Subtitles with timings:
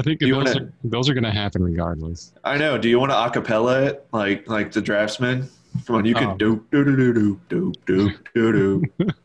[0.00, 2.32] I think those, wanna- are, those are going to happen regardless.
[2.44, 2.78] I know.
[2.78, 5.48] Do you want to acapella it like like the draftsman?
[5.86, 6.36] Come on, you can Oh.
[6.36, 8.52] do do do do do do do do
[8.98, 9.08] do.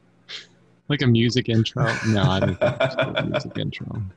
[0.88, 1.86] Like a music intro?
[2.08, 4.02] No, I don't think it's a music intro.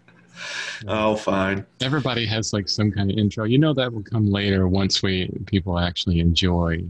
[0.87, 1.67] Oh, fine.
[1.81, 3.43] Everybody has like some kind of intro.
[3.45, 6.85] You know that will come later once we people actually enjoy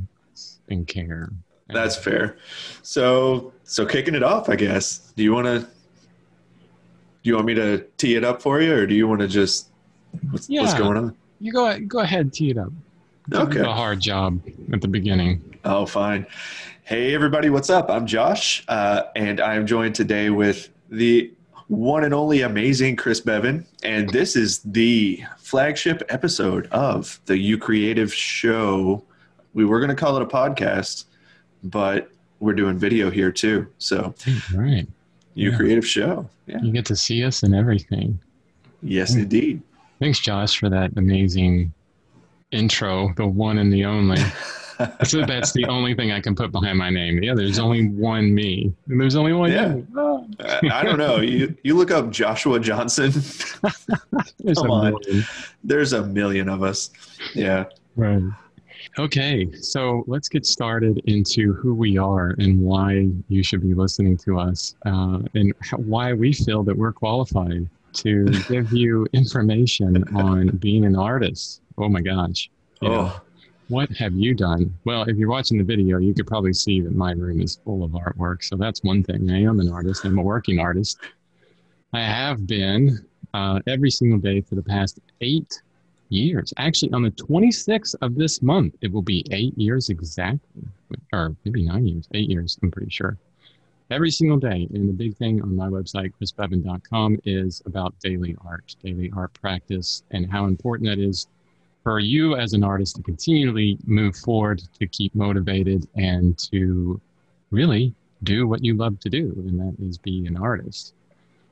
[0.68, 1.30] and care.
[1.68, 2.36] That's fair.
[2.82, 5.12] So so kicking it off, I guess.
[5.16, 5.66] Do you want to?
[7.22, 9.28] Do you want me to tee it up for you, or do you want to
[9.28, 9.68] just?
[10.30, 11.16] What's, what's going on?
[11.40, 12.72] you go go ahead, tee it up.
[13.30, 13.60] Give Okay.
[13.60, 14.40] A hard job
[14.72, 15.42] at the beginning.
[15.64, 16.26] Oh, fine.
[16.84, 17.90] Hey, everybody, what's up?
[17.90, 21.30] I'm Josh, uh, and I'm joined today with the
[21.66, 23.66] one and only amazing Chris Bevan.
[23.82, 29.04] And this is the flagship episode of the You Creative Show.
[29.52, 31.04] We were going to call it a podcast,
[31.62, 33.66] but we're doing video here too.
[33.76, 34.14] So,
[34.54, 34.86] All right,
[35.38, 35.56] You Yeah.
[35.56, 36.28] Creative Show.
[36.46, 36.60] Yeah.
[36.62, 38.18] you get to see us and everything.
[38.82, 39.62] Yes, indeed.
[40.00, 41.72] Thanks, Josh, for that amazing
[42.50, 44.18] intro, the one and the only.
[45.04, 47.22] so that's the only thing I can put behind my name.
[47.22, 48.72] Yeah, there's only one me.
[48.88, 49.74] And there's only one Yeah.
[49.76, 49.86] you.
[49.96, 51.18] Ah, Uh, I don't know.
[51.20, 53.12] You you look up Joshua Johnson.
[54.54, 54.92] Come on.
[54.92, 55.24] million.
[55.64, 56.90] There's a million of us.
[57.34, 57.64] Yeah.
[57.96, 58.22] Right.
[58.98, 64.16] Okay, so let's get started into who we are and why you should be listening
[64.18, 70.48] to us, uh, and why we feel that we're qualified to give you information on
[70.56, 71.62] being an artist.
[71.78, 72.50] Oh my gosh.
[72.82, 73.20] You know, Oh,
[73.68, 74.76] What have you done?
[74.84, 77.84] Well, if you're watching the video, you could probably see that my room is full
[77.84, 78.42] of artwork.
[78.42, 79.30] So that's one thing.
[79.30, 80.04] I am an artist.
[80.04, 80.98] I'm a working artist.
[81.92, 82.98] I have been
[83.32, 85.62] uh, every single day for the past eight
[86.08, 86.52] years.
[86.56, 90.62] Actually, on the 26th of this month, it will be eight years exactly,
[91.12, 93.16] or maybe nine years, eight years, I'm pretty sure.
[93.90, 94.68] Every single day.
[94.74, 100.02] And the big thing on my website, chrisbevan.com, is about daily art, daily art practice,
[100.10, 101.26] and how important that is
[101.82, 107.00] for you as an artist to continually move forward, to keep motivated, and to
[107.50, 110.92] really do what you love to do, and that is be an artist.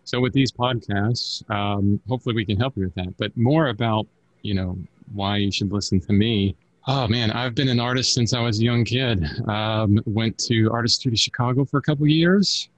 [0.05, 3.17] So, with these podcasts, um, hopefully we can help you with that.
[3.17, 4.07] But more about,
[4.43, 4.79] you know,
[5.13, 6.57] why you should listen to me.
[6.87, 9.25] Oh man, I've been an artist since I was a young kid.
[9.49, 12.69] Um, went to Artist Studio Chicago for a couple years,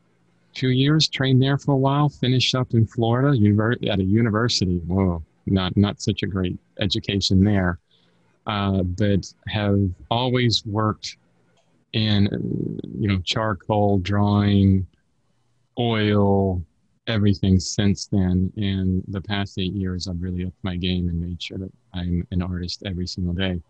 [0.54, 3.36] two years, trained there for a while, finished up in Florida
[3.90, 4.78] at a university.
[4.86, 7.78] Whoa, not not such a great education there,
[8.46, 9.78] uh, but have
[10.10, 11.16] always worked
[11.92, 14.86] in you know charcoal drawing,
[15.78, 16.62] oil,
[17.08, 18.52] everything since then.
[18.56, 22.26] And the past eight years, I've really upped my game and made sure that I'm
[22.30, 23.60] an artist every single day.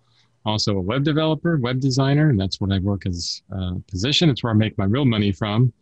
[0.44, 4.31] Also, a web developer, web designer, and that's what I work as a position.
[4.31, 5.72] It's where I make my real money from.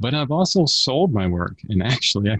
[0.00, 2.36] But I've also sold my work, and actually, I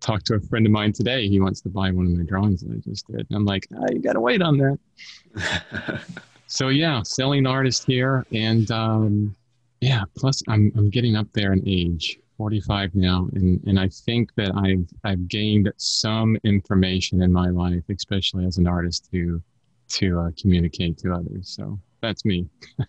[0.00, 1.28] talked to a friend of mine today.
[1.28, 3.26] He wants to buy one of my drawings that I just did.
[3.28, 6.00] And I'm like, ah, you got to wait on that.
[6.48, 9.36] So yeah, selling artist here, and um,
[9.82, 10.04] yeah.
[10.16, 14.52] Plus, I'm I'm getting up there in age, 45 now, and and I think that
[14.56, 19.42] I've I've gained some information in my life, especially as an artist, to
[19.88, 21.50] to uh, communicate to others.
[21.50, 22.46] So that's me.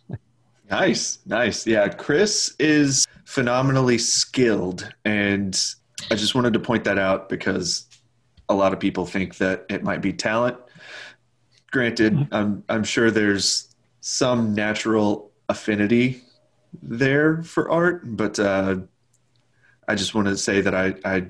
[0.69, 1.65] Nice, nice.
[1.65, 4.87] Yeah, Chris is phenomenally skilled.
[5.03, 5.59] And
[6.11, 7.87] I just wanted to point that out because
[8.49, 10.57] a lot of people think that it might be talent.
[11.71, 16.21] Granted, I'm, I'm sure there's some natural affinity
[16.83, 18.77] there for art, but uh,
[19.89, 21.25] I just want to say that I, I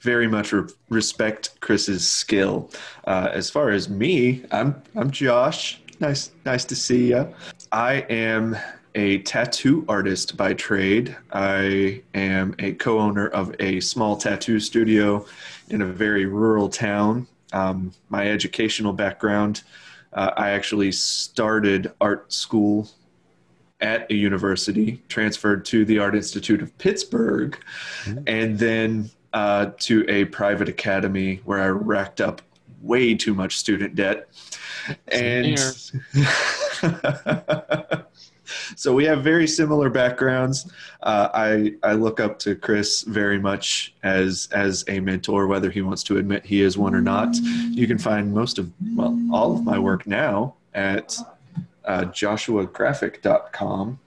[0.00, 2.70] very much re- respect Chris's skill.
[3.06, 5.78] Uh, as far as me, I'm I'm Josh.
[6.00, 7.32] Nice, nice to see you.
[7.70, 8.56] I am
[8.94, 11.14] a tattoo artist by trade.
[11.30, 15.26] I am a co-owner of a small tattoo studio
[15.68, 17.26] in a very rural town.
[17.52, 19.62] Um, my educational background,
[20.14, 22.88] uh, I actually started art school
[23.82, 27.58] at a university, transferred to the Art Institute of Pittsburgh,
[28.26, 32.42] and then uh, to a private academy where I racked up
[32.80, 34.28] way too much student debt.
[35.08, 35.58] And
[38.76, 40.70] so we have very similar backgrounds.
[41.02, 45.82] Uh, I I look up to Chris very much as as a mentor, whether he
[45.82, 47.34] wants to admit he is one or not.
[47.70, 51.16] You can find most of well all of my work now at
[51.84, 53.98] uh, joshuagraphic.com.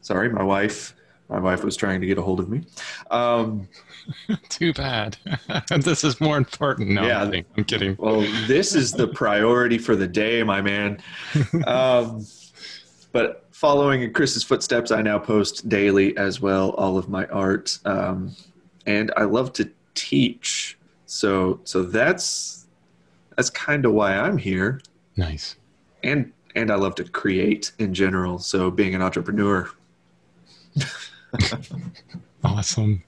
[0.00, 0.94] Sorry, my wife.
[1.28, 2.66] My wife was trying to get a hold of me.
[3.10, 3.66] Um,
[4.50, 5.16] Too bad.
[5.80, 6.90] this is more important.
[6.90, 7.22] No, Yeah.
[7.22, 7.44] I'm kidding.
[7.56, 7.96] I'm kidding.
[7.98, 10.98] well, this is the priority for the day, my man.
[11.66, 12.26] Um,
[13.12, 17.78] but following in Chris's footsteps, I now post daily as well all of my art,
[17.84, 18.34] um,
[18.86, 20.76] and I love to teach.
[21.06, 22.66] So so that's
[23.36, 24.80] that's kind of why I'm here.
[25.16, 25.54] Nice.
[26.02, 28.38] And and I love to create in general.
[28.38, 29.70] So being an entrepreneur.
[32.44, 33.02] awesome.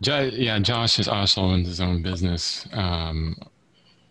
[0.00, 2.66] Yeah, Josh is also in his own business.
[2.72, 3.36] Um,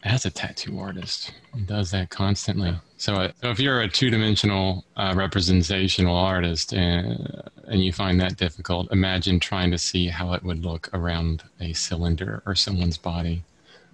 [0.03, 2.73] as a tattoo artist, he does that constantly.
[2.97, 8.37] So, uh, so if you're a two-dimensional uh, representational artist and, and you find that
[8.37, 13.43] difficult, imagine trying to see how it would look around a cylinder or someone's body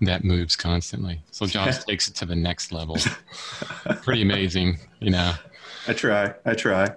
[0.02, 1.22] that moves constantly.
[1.32, 2.98] So Josh takes it to the next level.
[4.04, 5.34] Pretty amazing, you know.
[5.88, 6.34] I try.
[6.46, 6.96] I try.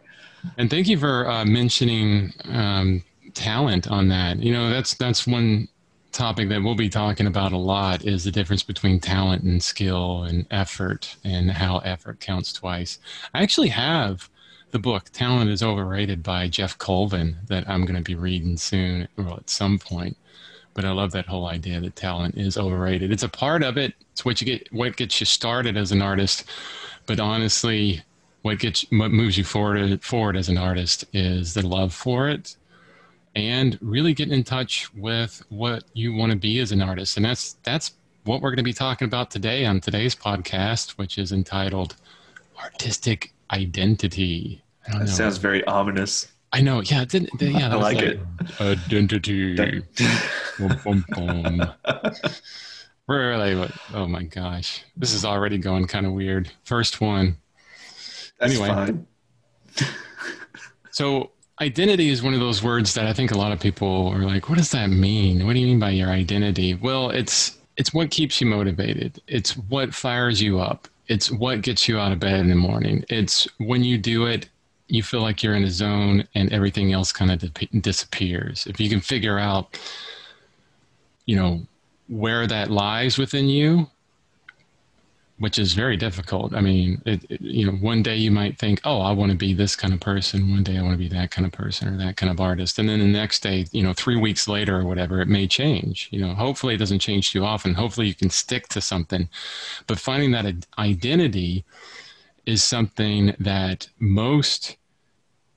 [0.58, 3.02] And thank you for uh, mentioning um,
[3.34, 4.38] talent on that.
[4.38, 5.68] You know, that's that's one
[6.12, 10.24] topic that we'll be talking about a lot is the difference between talent and skill
[10.24, 12.98] and effort and how effort counts twice.
[13.32, 14.28] I actually have
[14.72, 19.08] the book Talent is Overrated by Geoff Colvin that I'm going to be reading soon
[19.16, 20.16] or at some point.
[20.74, 23.12] But I love that whole idea that talent is overrated.
[23.12, 23.94] It's a part of it.
[24.12, 26.44] It's what you get what gets you started as an artist.
[27.06, 28.02] But honestly,
[28.42, 32.56] what gets what moves you forward forward as an artist is the love for it
[33.34, 37.16] and really getting in touch with what you want to be as an artist.
[37.16, 37.92] And that's that's
[38.24, 41.96] what we're going to be talking about today on today's podcast, which is entitled
[42.62, 44.62] Artistic Identity.
[44.88, 45.06] That know.
[45.06, 46.28] sounds very ominous.
[46.52, 46.80] I know.
[46.80, 47.04] Yeah.
[47.04, 47.40] didn't.
[47.40, 47.72] yeah.
[47.72, 48.20] I like, like, it.
[48.60, 49.82] Identity.
[50.58, 51.72] boom, boom, boom.
[53.10, 53.68] Really?
[53.92, 54.84] Oh my gosh.
[54.96, 56.48] This is already going kind of weird.
[56.62, 57.36] First one.
[58.38, 58.68] That's anyway.
[58.68, 59.06] Fine.
[60.92, 64.20] so identity is one of those words that I think a lot of people are
[64.20, 65.44] like, what does that mean?
[65.44, 66.74] What do you mean by your identity?
[66.74, 69.20] Well, it's it's what keeps you motivated.
[69.26, 70.86] It's what fires you up.
[71.08, 73.04] It's what gets you out of bed in the morning.
[73.08, 74.48] It's when you do it,
[74.90, 78.66] you feel like you're in a zone and everything else kind of di- disappears.
[78.66, 79.78] If you can figure out,
[81.26, 81.62] you know,
[82.08, 83.88] where that lies within you,
[85.40, 86.54] which is very difficult.
[86.54, 89.38] I mean, it, it, you know, one day you might think, "Oh, I want to
[89.38, 91.88] be this kind of person." One day I want to be that kind of person
[91.88, 94.78] or that kind of artist, and then the next day, you know, three weeks later
[94.78, 96.08] or whatever, it may change.
[96.10, 97.74] You know, hopefully it doesn't change too often.
[97.74, 99.30] Hopefully you can stick to something,
[99.86, 101.64] but finding that identity
[102.44, 104.76] is something that most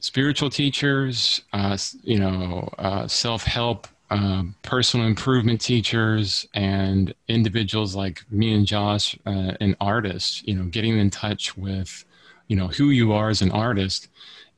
[0.04, 8.54] spiritual teachers, uh, you know, uh, self-help um, personal improvement teachers and individuals like me
[8.54, 12.04] and Josh uh, and artists, you know, getting in touch with,
[12.50, 14.10] you know, who you are as an artist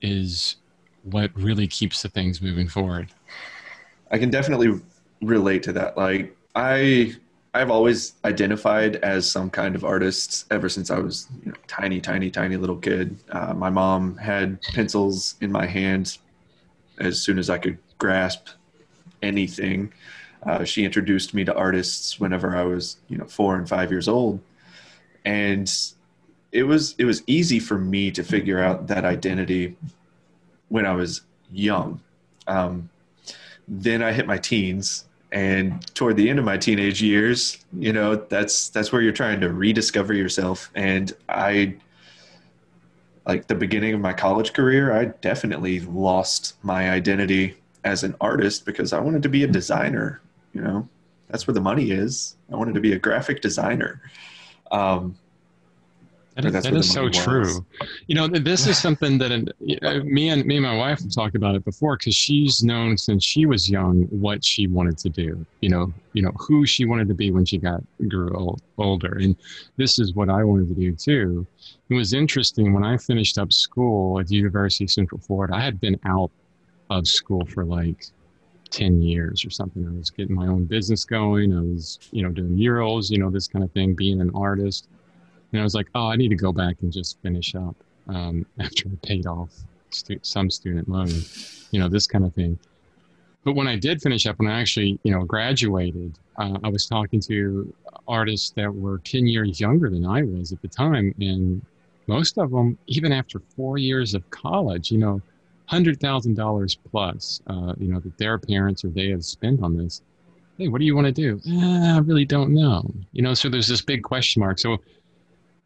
[0.02, 0.56] is
[1.04, 3.10] what really keeps the things moving forward.
[4.10, 4.82] I can definitely
[5.22, 5.96] relate to that.
[5.96, 7.14] Like I,
[7.56, 12.02] I've always identified as some kind of artist ever since I was you know, tiny,
[12.02, 13.16] tiny, tiny little kid.
[13.32, 16.20] Uh, my mom had pencils in my hands
[17.00, 18.50] as soon as I could grasp
[19.24, 19.94] anything.
[20.44, 24.10] Uh, she introduced me to artists whenever I was, you know, four and five years
[24.10, 24.42] old,
[25.24, 25.72] and
[26.52, 29.78] it was it was easy for me to figure out that identity
[30.68, 31.22] when I was
[31.54, 32.02] young.
[32.48, 32.90] Um,
[33.66, 38.16] then I hit my teens, and toward the end of my teenage years, you know,
[38.16, 40.70] that's that's where you're trying to rediscover yourself.
[40.76, 41.76] And I,
[43.26, 48.66] like the beginning of my college career, I definitely lost my identity as an artist
[48.66, 50.22] because I wanted to be a designer.
[50.54, 50.90] You know,
[51.28, 52.36] that's where the money is.
[52.52, 54.02] I wanted to be a graphic designer.
[54.72, 55.18] Um,
[56.36, 57.18] that is, that is so was.
[57.18, 57.66] true.
[58.08, 61.36] You know, this is something that uh, me and me and my wife have talked
[61.36, 65.46] about it before because she's known since she was young what she wanted to do.
[65.62, 69.18] You know, you know who she wanted to be when she got grew old, older,
[69.18, 69.36] and
[69.78, 71.48] this is what I wanted to do too.
[71.90, 75.56] It was interesting when I finished up school at the University of Central Florida.
[75.56, 76.32] I had been out
[76.90, 78.06] of school for like
[78.72, 79.88] 10 years or something.
[79.88, 81.54] I was getting my own business going.
[81.54, 84.88] I was, you know, doing murals, you know, this kind of thing, being an artist.
[85.56, 87.76] And I was like, oh, I need to go back and just finish up
[88.08, 89.50] um, after I paid off
[89.90, 91.10] stu- some student loan,
[91.72, 92.60] you know, this kind of thing.
[93.44, 96.88] But when I did finish up, when I actually, you know, graduated, uh, I was
[96.88, 97.74] talking to
[98.08, 101.14] artists that were 10 years younger than I was at the time.
[101.20, 101.62] And
[102.08, 105.22] most of them, even after four years of college, you know,
[105.68, 109.78] hundred thousand dollars plus, uh, you know, that their parents or they have spent on
[109.78, 110.02] this.
[110.58, 111.40] Hey, what do you want to do?
[111.48, 112.90] Eh, I really don't know.
[113.12, 114.58] You know, so there's this big question mark.
[114.60, 114.78] So,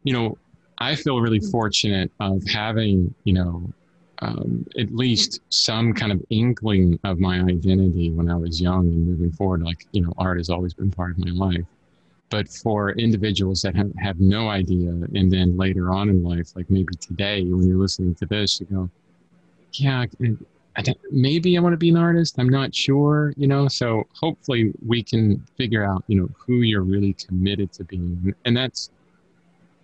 [0.04, 0.38] you know,
[0.78, 3.70] I feel really fortunate of having, you know,
[4.22, 9.06] um, at least some kind of inkling of my identity when I was young and
[9.06, 9.62] moving forward.
[9.62, 11.64] Like, you know, art has always been part of my life.
[12.30, 16.70] But for individuals that have, have no idea, and then later on in life, like
[16.70, 18.90] maybe today when you're listening to this, you go,
[19.72, 20.06] yeah,
[20.76, 22.36] I maybe I want to be an artist.
[22.38, 23.68] I'm not sure, you know.
[23.68, 28.56] So hopefully we can figure out, you know, who you're really committed to being, and
[28.56, 28.90] that's.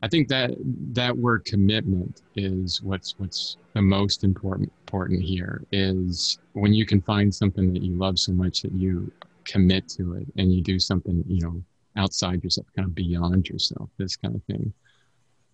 [0.06, 0.52] I think that
[0.92, 7.02] that word commitment is what's what's the most important important here is when you can
[7.02, 9.10] find something that you love so much that you
[9.44, 11.60] commit to it and you do something, you know,
[11.96, 14.72] outside yourself, kind of beyond yourself, this kind of thing.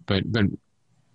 [0.04, 0.44] But but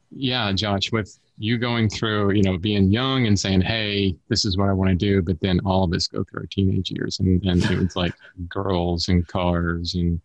[0.10, 4.58] yeah, Josh, with you going through, you know, being young and saying, "Hey, this is
[4.58, 7.20] what I want to do," but then all of us go through our teenage years,
[7.20, 8.16] and and was like
[8.50, 10.20] girls and cars and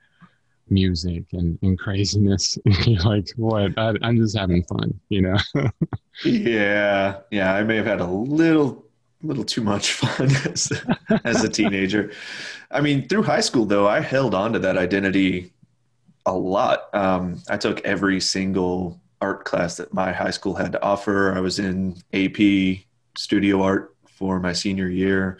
[0.69, 2.59] music and, and craziness.
[2.87, 3.77] you're like, what?
[3.79, 5.37] I, I'm just having fun, you know?
[6.25, 7.55] yeah, yeah.
[7.55, 8.85] I may have had a little
[9.25, 10.73] little too much fun as,
[11.25, 12.13] as a teenager.
[12.71, 15.53] I mean, through high school though, I held on to that identity
[16.27, 16.93] a lot.
[16.95, 21.33] Um, I took every single art class that my high school had to offer.
[21.35, 22.83] I was in AP
[23.17, 25.39] studio art for my senior year.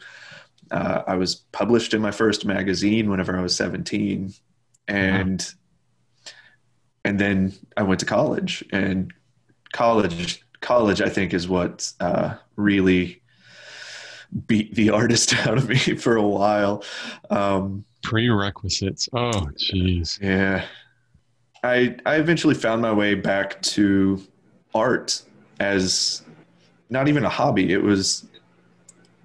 [0.71, 4.33] Uh, I was published in my first magazine whenever I was 17,
[4.89, 5.41] and
[6.27, 6.33] wow.
[7.05, 8.65] and then I went to college.
[8.73, 9.13] And
[9.73, 13.23] college, college, I think, is what uh, really
[14.47, 16.85] beat the artist out of me for a while.
[17.31, 19.09] Um, Prerequisites.
[19.13, 20.21] Oh, jeez.
[20.21, 20.65] Yeah,
[21.63, 24.23] I I eventually found my way back to
[24.75, 25.23] art
[25.61, 26.23] as
[26.91, 27.73] not even a hobby.
[27.73, 28.27] It was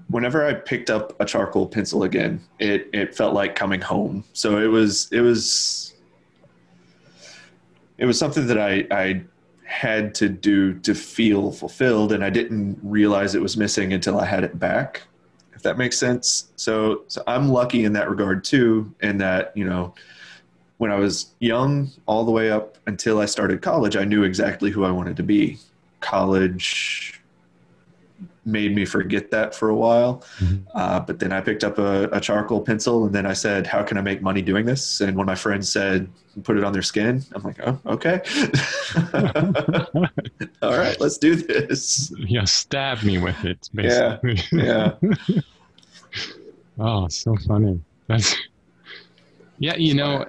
[0.09, 4.23] whenever I picked up a charcoal pencil again, it it felt like coming home.
[4.33, 5.93] So it was it was
[7.97, 9.23] it was something that I I
[9.65, 14.25] had to do to feel fulfilled and I didn't realize it was missing until I
[14.25, 15.03] had it back.
[15.53, 16.51] If that makes sense.
[16.55, 19.93] So so I'm lucky in that regard too in that, you know,
[20.77, 24.69] when I was young, all the way up until I started college, I knew exactly
[24.69, 25.57] who I wanted to be.
[26.01, 27.16] College
[28.47, 30.23] made me forget that for a while.
[30.39, 30.63] Mm-hmm.
[30.73, 33.83] Uh, but then I picked up a, a, charcoal pencil and then I said, How
[33.83, 35.01] can I make money doing this?
[35.01, 36.09] And when my friends said,
[36.43, 38.21] Put it on their skin, I'm like, Oh, okay.
[40.61, 42.11] all right, let's do this.
[42.17, 44.41] Yeah, stab me with it, basically.
[44.51, 44.93] Yeah.
[45.01, 45.41] Yeah.
[46.79, 47.79] oh, so funny.
[48.07, 48.35] That's
[49.59, 50.25] yeah, you know,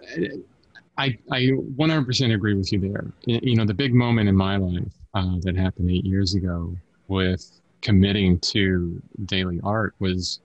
[0.97, 3.07] I I 100% agree with you there.
[3.25, 6.75] You know, the big moment in my life uh, that happened eight years ago
[7.09, 10.41] with committing to daily art was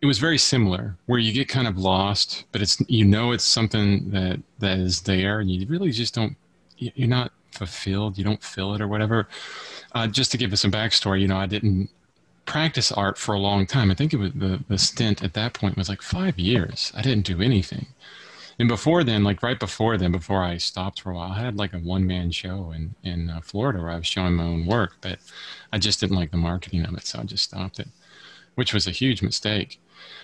[0.00, 3.44] it was very similar where you get kind of lost but it's you know it's
[3.44, 6.36] something that that is there and you really just don't
[6.78, 9.28] you're not fulfilled you don't feel it or whatever.
[9.92, 11.90] Uh, just to give us some backstory you know i didn't
[12.48, 13.90] practice art for a long time.
[13.90, 16.90] I think it was the, the stint at that point was like five years.
[16.96, 17.86] I didn't do anything
[18.58, 21.56] and before then, like right before then, before I stopped for a while, I had
[21.56, 24.66] like a one man show in in uh, Florida where I was showing my own
[24.66, 25.18] work, but
[25.72, 27.88] I just didn't like the marketing of it, so I just stopped it,
[28.56, 29.80] which was a huge mistake.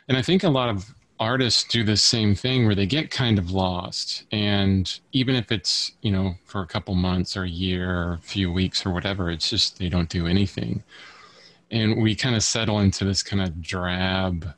[0.09, 3.39] And I think a lot of artists do the same thing where they get kind
[3.39, 7.89] of lost, and even if it's you know for a couple months or a year
[7.89, 10.83] or a few weeks or whatever, it's just they don't do anything,
[11.71, 14.55] and we kind of settle into this kind of drab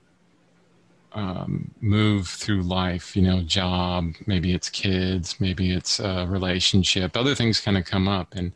[1.17, 7.35] um, move through life, you know, job, maybe it's kids, maybe it's a relationship, other
[7.35, 8.35] things kind of come up.
[8.35, 8.53] And,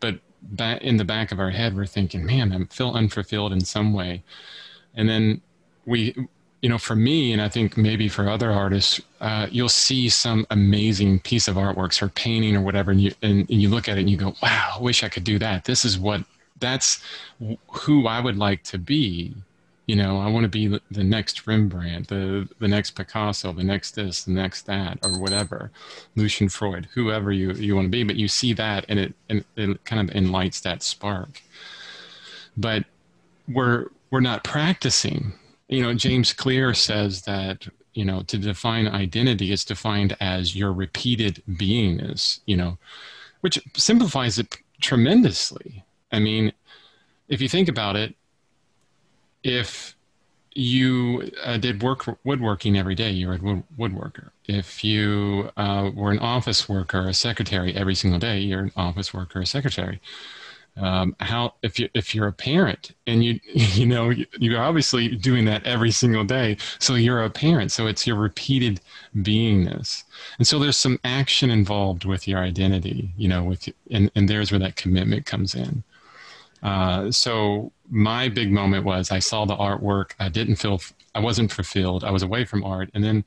[0.00, 3.60] but back in the back of our head, we're thinking, man, I feel unfulfilled in
[3.60, 4.22] some way.
[4.94, 5.42] And then
[5.84, 6.14] we,
[6.62, 10.46] you know, for me, and I think maybe for other artists, uh, you'll see some
[10.50, 13.96] amazing piece of artworks or painting or whatever, and you and, and you look at
[13.96, 16.24] it and you go, "Wow, I wish I could do that." This is what
[16.58, 17.00] that's
[17.72, 19.34] who I would like to be
[19.88, 23.92] you know, I want to be the next Rembrandt, the the next Picasso, the next
[23.92, 25.70] this, the next that, or whatever,
[26.14, 28.04] Lucian Freud, whoever you, you want to be.
[28.04, 31.40] But you see that, and it and it kind of enlights that spark.
[32.54, 32.84] But
[33.48, 35.32] we're we're not practicing.
[35.68, 40.74] You know, James Clear says that you know to define identity is defined as your
[40.74, 42.40] repeated beingness.
[42.44, 42.78] You know,
[43.40, 45.82] which simplifies it tremendously.
[46.12, 46.52] I mean,
[47.28, 48.14] if you think about it,
[49.42, 49.96] if
[50.54, 54.30] you uh, did work woodworking every day, you're a wood, woodworker.
[54.46, 59.14] If you uh, were an office worker, a secretary every single day, you're an office
[59.14, 60.00] worker, a secretary.
[60.76, 65.44] Um, how if you if you're a parent and you you know you're obviously doing
[65.46, 67.72] that every single day, so you're a parent.
[67.72, 68.80] So it's your repeated
[69.16, 70.04] beingness,
[70.38, 73.10] and so there's some action involved with your identity.
[73.16, 75.82] You know, with and and there's where that commitment comes in.
[76.62, 80.12] Uh, so my big moment was I saw the artwork.
[80.18, 80.80] I didn't feel
[81.14, 82.04] I wasn't fulfilled.
[82.04, 83.24] I was away from art, and then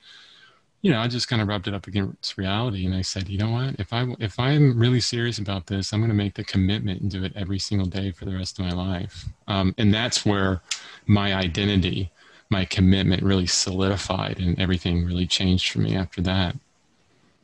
[0.82, 3.38] you know, I just kind of rubbed it up against reality, and I said, you
[3.38, 3.76] know what?
[3.80, 7.12] If I if I'm really serious about this, I'm going to make the commitment and
[7.12, 9.26] do it every single day for the rest of my life.
[9.48, 10.62] Um, and that's where
[11.06, 12.12] my identity,
[12.50, 16.56] my commitment, really solidified, and everything really changed for me after that.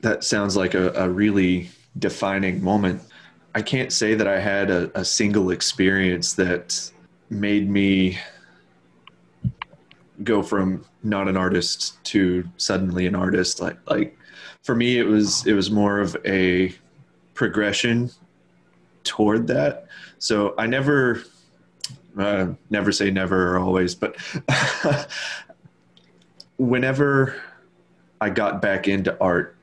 [0.01, 3.01] That sounds like a, a really defining moment.
[3.55, 6.91] I can't say that I had a, a single experience that
[7.29, 8.17] made me
[10.23, 13.59] go from not an artist to suddenly an artist.
[13.59, 14.17] Like like
[14.63, 16.73] for me it was it was more of a
[17.33, 18.11] progression
[19.03, 19.87] toward that.
[20.19, 21.23] So i never
[22.17, 24.17] uh, never say never or always but
[26.57, 27.35] whenever
[28.19, 29.56] i got back into art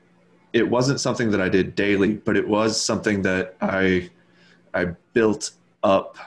[0.55, 2.25] it wasn't something that i did daily mm-hmm.
[2.25, 4.09] but it was something that i
[4.73, 5.51] i built
[5.83, 6.17] up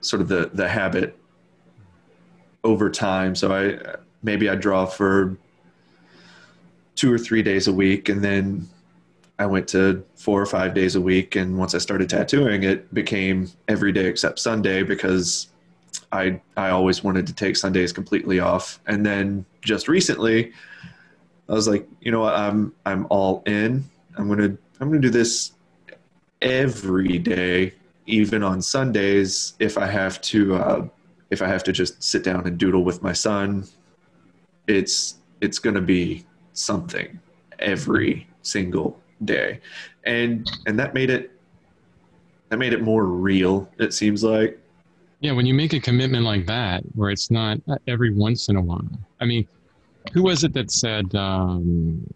[0.00, 1.16] sort of the the habit
[2.64, 3.34] over time.
[3.34, 5.36] So I maybe I draw for
[6.94, 8.68] two or three days a week, and then
[9.38, 11.36] I went to four or five days a week.
[11.36, 15.48] And once I started tattooing, it became every day except Sunday because
[16.12, 18.80] I I always wanted to take Sundays completely off.
[18.86, 20.52] And then just recently,
[21.50, 23.84] I was like, you know what, I'm I'm all in.
[24.16, 25.52] I'm gonna I'm gonna do this
[26.40, 27.74] every day,
[28.06, 30.54] even on Sundays if I have to.
[30.54, 30.88] Uh,
[31.30, 33.64] if I have to just sit down and doodle with my son,
[34.66, 37.18] it's it's to be something
[37.58, 39.60] every single day,
[40.04, 41.32] and and that made it
[42.48, 43.68] that made it more real.
[43.78, 44.58] It seems like.
[45.20, 48.62] Yeah, when you make a commitment like that, where it's not every once in a
[48.62, 48.88] while.
[49.20, 49.46] I mean,
[50.12, 52.06] who was it that said um,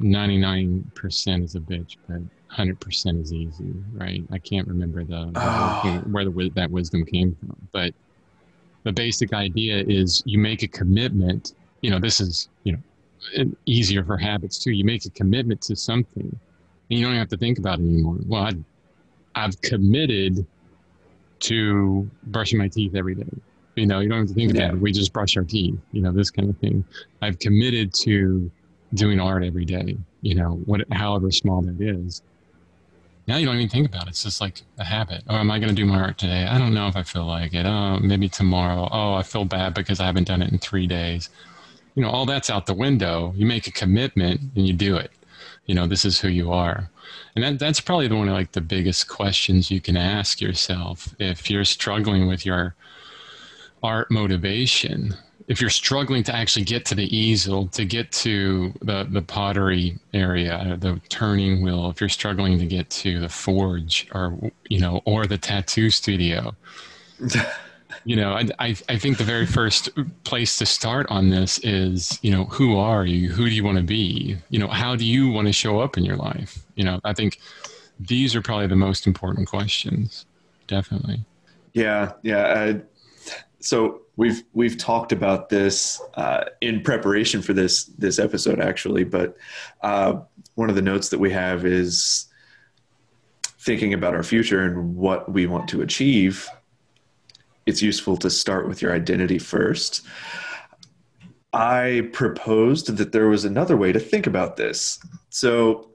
[0.00, 2.20] 99% is a bitch, but
[2.56, 4.22] 100% is easy, right?
[4.30, 6.02] I can't remember the, oh.
[6.10, 7.94] where the, that wisdom came from, but
[8.84, 11.54] the basic idea is you make a commitment.
[11.80, 14.72] You know, this is, you know, easier for habits too.
[14.72, 16.38] You make a commitment to something
[16.90, 18.16] and you don't have to think about it anymore.
[18.26, 18.54] Well, I,
[19.34, 20.46] I've committed
[21.40, 23.28] to brushing my teeth every day.
[23.78, 24.64] You know, you don't have to think yeah.
[24.64, 24.80] about it.
[24.80, 26.84] We just brush our teeth, you know, this kind of thing.
[27.22, 28.50] I've committed to
[28.94, 32.22] doing art every day, you know, what, however small that is
[33.28, 34.10] now you don't even think about it.
[34.10, 35.22] It's just like a habit.
[35.28, 36.46] Oh, am I going to do my art today?
[36.46, 37.66] I don't know if I feel like it.
[37.66, 38.88] Oh, maybe tomorrow.
[38.90, 41.28] Oh, I feel bad because I haven't done it in three days.
[41.94, 43.34] You know, all that's out the window.
[43.36, 45.10] You make a commitment and you do it.
[45.66, 46.88] You know, this is who you are.
[47.36, 51.14] And that, that's probably the one of like the biggest questions you can ask yourself
[51.18, 52.76] if you're struggling with your
[53.82, 55.14] art motivation
[55.48, 59.98] if you're struggling to actually get to the easel, to get to the, the pottery
[60.12, 64.38] area, uh, the turning wheel, if you're struggling to get to the forge or,
[64.68, 66.54] you know, or the tattoo studio,
[68.04, 69.88] you know, I, I, I think the very first
[70.24, 73.30] place to start on this is, you know, who are you?
[73.30, 74.36] Who do you want to be?
[74.50, 76.62] You know, how do you want to show up in your life?
[76.74, 77.40] You know, I think
[77.98, 80.26] these are probably the most important questions.
[80.66, 81.24] Definitely.
[81.72, 82.12] Yeah.
[82.22, 82.46] Yeah.
[82.54, 82.80] I,
[83.60, 89.36] so we've we've talked about this uh, in preparation for this this episode actually but
[89.82, 90.14] uh,
[90.54, 92.28] one of the notes that we have is
[93.68, 96.48] thinking about our future and what we want to achieve.
[97.66, 100.06] It's useful to start with your identity first.
[101.52, 104.98] I proposed that there was another way to think about this.
[105.28, 105.90] So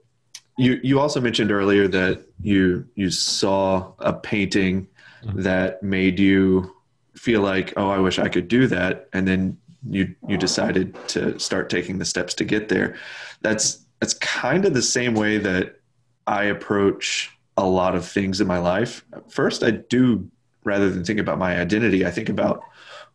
[0.57, 4.87] you you also mentioned earlier that you you saw a painting
[5.23, 5.41] mm-hmm.
[5.41, 6.75] that made you
[7.15, 9.57] feel like, oh, I wish I could do that, and then
[9.89, 12.95] you you decided to start taking the steps to get there.
[13.41, 15.79] That's that's kind of the same way that
[16.27, 19.05] I approach a lot of things in my life.
[19.29, 20.29] First, I do
[20.63, 22.63] rather than think about my identity, I think about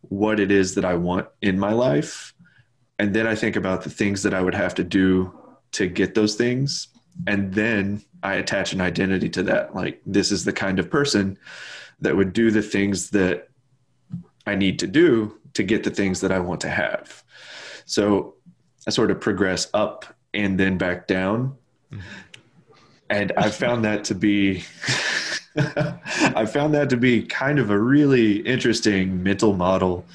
[0.01, 2.33] what it is that I want in my life,
[2.99, 5.33] and then I think about the things that I would have to do
[5.71, 6.87] to get those things,
[7.27, 9.75] and then I attach an identity to that.
[9.75, 11.37] Like this is the kind of person
[12.01, 13.48] that would do the things that
[14.49, 17.23] I need to do to get the things that I want to have.
[17.85, 18.35] So
[18.87, 21.55] I sort of progress up and then back down.
[21.91, 22.01] Mm-hmm.
[23.11, 24.63] And I found that to be
[25.57, 30.05] I found that to be kind of a really interesting mental model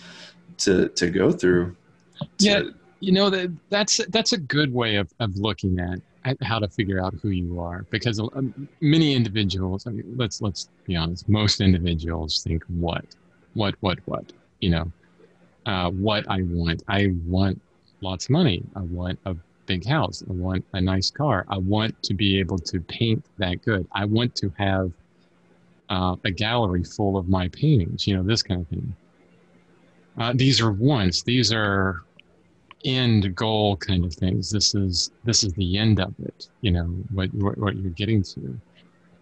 [0.59, 1.77] to to go through.
[2.21, 2.63] To, yeah,
[3.01, 6.69] you know that that's that's a good way of, of looking at, at how to
[6.69, 11.29] figure out who you are because um, many individuals I mean, let's let's be honest
[11.29, 13.05] most individuals think what
[13.55, 14.91] what, what, what, you know,
[15.67, 16.83] uh, what I want.
[16.89, 17.61] I want
[18.01, 18.63] lots of money.
[18.77, 19.35] I want a
[19.67, 20.23] big house.
[20.29, 21.47] I want a nice car.
[21.49, 23.87] I want to be able to paint that good.
[23.93, 24.93] I want to have
[25.89, 28.97] uh, a gallery full of my paintings, you know, this kind of thing.
[30.19, 31.23] Uh, these are wants.
[31.23, 32.03] These are
[32.85, 34.51] end goal kind of things.
[34.51, 36.49] This is this is the end of it.
[36.61, 38.61] You know what what, what you're getting to.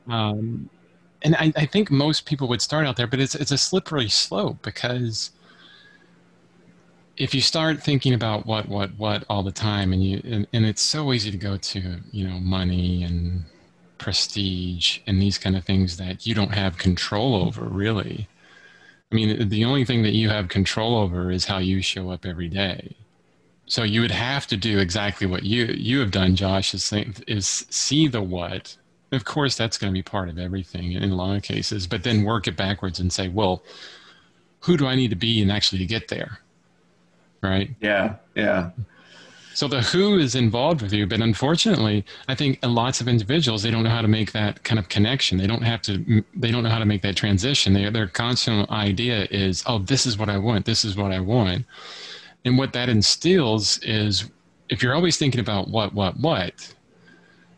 [0.09, 0.69] Um,
[1.25, 4.09] and I, I think most people would start out there, but it's it's a slippery
[4.09, 5.31] slope because
[7.17, 10.67] if you start thinking about what what what all the time and you and, and
[10.67, 13.45] it's so easy to go to you know money and
[13.99, 18.29] prestige and these kind of things that you don't have control over really.
[19.11, 22.25] I mean the only thing that you have control over is how you show up
[22.25, 22.97] every day.
[23.67, 26.93] So you would have to do exactly what you you have done josh is,
[27.27, 28.77] is see the what
[29.13, 32.03] of course that's going to be part of everything in a lot of cases but
[32.03, 33.63] then work it backwards and say well
[34.61, 36.41] who do i need to be and actually to get there
[37.43, 37.71] right?
[37.81, 38.71] Yeah, yeah.
[39.55, 43.71] So the who is involved with you, but unfortunately, I think lots of individuals they
[43.71, 45.37] don't know how to make that kind of connection.
[45.37, 46.25] They don't have to.
[46.35, 47.75] They don't know how to make that transition.
[47.75, 50.65] They, their constant idea is, "Oh, this is what I want.
[50.65, 51.67] This is what I want,"
[52.47, 54.31] and what that instills is,
[54.71, 56.75] if you're always thinking about what, what, what,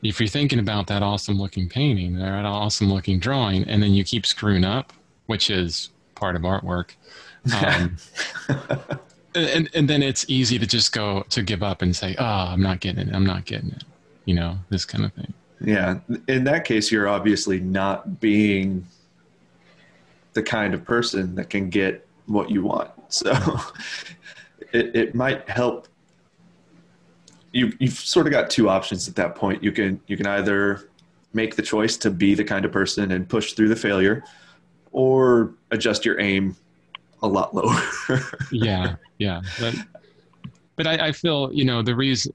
[0.05, 3.95] if you're thinking about that awesome looking painting or that awesome looking drawing, and then
[3.95, 4.93] you keep screwing up,
[5.27, 6.91] which is part of artwork.
[7.57, 7.97] Um,
[9.35, 12.63] and and then it's easy to just go to give up and say, "Oh, I'm
[12.63, 13.15] not getting it.
[13.15, 13.85] I'm not getting it."
[14.27, 15.33] You know, this kind of thing.
[15.61, 15.99] Yeah.
[16.29, 18.87] In that case, you're obviously not being
[20.35, 22.91] the kind of person that can get what you want.
[23.09, 23.33] So
[24.73, 25.89] it, it might help.
[27.55, 29.63] You, you've sort of got two options at that point.
[29.63, 30.89] You can you can either
[31.33, 34.25] make the choice to be the kind of person and push through the failure,
[34.93, 36.57] or adjust your aim
[37.23, 37.81] a lot lower.
[38.53, 39.41] yeah, yeah.
[39.59, 39.75] But,
[40.77, 42.33] but I, I, feel, you know, the reason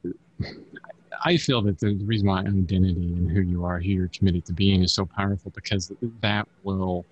[1.23, 4.53] I feel that the reason why identity and who you are, who you're committed to
[4.53, 7.05] being, is so powerful because that will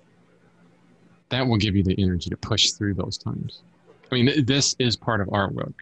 [1.30, 3.62] that will give you the energy to push through those times.
[4.10, 5.74] I mean, this is part of artwork.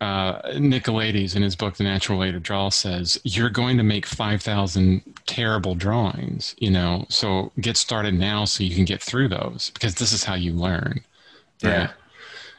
[0.00, 4.06] Uh, Nicolaides in his book The Natural Way to Draw says you're going to make
[4.06, 9.70] 5,000 terrible drawings, you know, so get started now so you can get through those
[9.74, 11.00] because this is how you learn.
[11.62, 11.72] Right?
[11.72, 11.90] Yeah.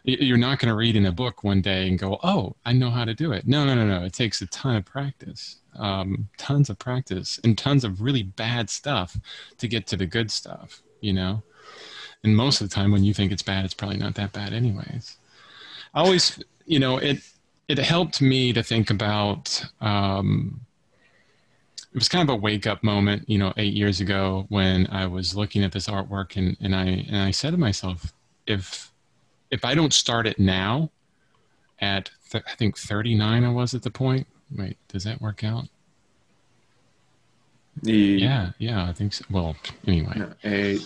[0.04, 2.89] You're not going to read in a book one day and go, oh, I know
[2.89, 3.47] how to do it.
[3.47, 4.04] No, no, no, no.
[4.04, 8.69] It takes a ton of practice, um, tons of practice, and tons of really bad
[8.69, 9.17] stuff
[9.60, 11.43] to get to the good stuff, you know?
[12.23, 14.52] And most of the time, when you think it's bad, it's probably not that bad,
[14.52, 15.17] anyways.
[15.93, 17.17] I always you know, it
[17.67, 19.65] it helped me to think about.
[19.82, 20.62] Um,
[21.91, 25.08] it was kind of a wake up moment, you know, eight years ago when I
[25.08, 28.13] was looking at this artwork and, and I and I said to myself,
[28.45, 28.91] if
[29.49, 30.91] if I don't start it now,
[31.79, 34.27] at th- I think 39 I was at the point.
[34.55, 35.65] Wait, does that work out?
[37.82, 39.23] Yeah, yeah, I think so.
[39.29, 39.55] Well,
[39.88, 40.77] anyway, a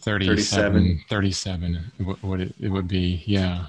[0.00, 3.22] 37, 37 would it, it would be.
[3.26, 3.66] Yeah.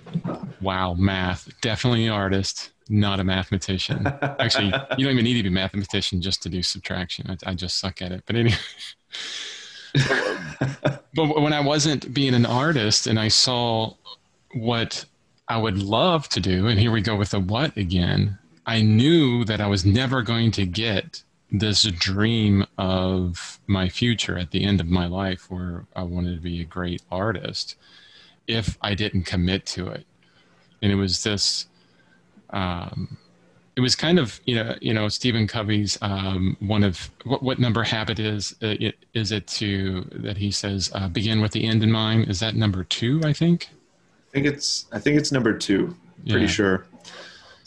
[0.62, 0.93] Wow.
[0.93, 1.49] Math.
[1.62, 4.05] Definitely an artist, not a mathematician.
[4.21, 7.29] Actually, you don't even need to be a mathematician just to do subtraction.
[7.29, 8.23] I, I just suck at it.
[8.25, 8.57] But anyway.
[11.15, 13.93] but when I wasn't being an artist and I saw
[14.53, 15.05] what
[15.47, 19.45] I would love to do, and here we go with the what again, I knew
[19.45, 24.79] that I was never going to get this dream of my future at the end
[24.79, 27.75] of my life where I wanted to be a great artist
[28.47, 30.05] if I didn't commit to it.
[30.81, 31.67] And it was this,
[32.51, 33.17] um,
[33.75, 37.59] it was kind of, you know, you know, Stephen Covey's, um, one of what, what
[37.59, 41.65] number habit is, uh, it, is it to, that he says, uh, begin with the
[41.65, 42.29] end in mind.
[42.29, 43.69] Is that number two, I think?
[43.71, 45.95] I think it's, I think it's number two.
[46.27, 46.47] Pretty yeah.
[46.47, 46.85] sure.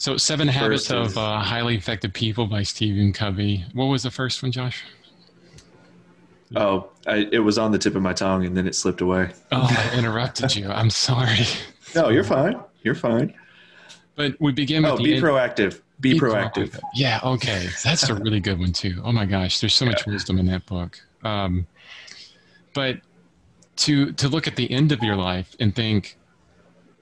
[0.03, 3.63] So, Seven Habits of uh, Highly Effective People by Stephen Covey.
[3.71, 4.83] What was the first one, Josh?
[6.57, 9.31] Oh, I, it was on the tip of my tongue and then it slipped away.
[9.53, 10.69] Oh, I interrupted you.
[10.69, 11.45] I'm sorry.
[11.95, 12.59] No, you're fine.
[12.81, 13.33] You're fine.
[14.15, 15.79] But we begin with oh, be proactive.
[16.01, 16.71] Be, be proactive.
[16.71, 16.81] proactive.
[16.95, 17.69] Yeah, okay.
[17.81, 19.01] That's a really good one, too.
[19.05, 19.61] Oh, my gosh.
[19.61, 20.11] There's so much yeah.
[20.11, 20.99] wisdom in that book.
[21.23, 21.65] Um,
[22.73, 22.97] but
[23.77, 26.17] to to look at the end of your life and think,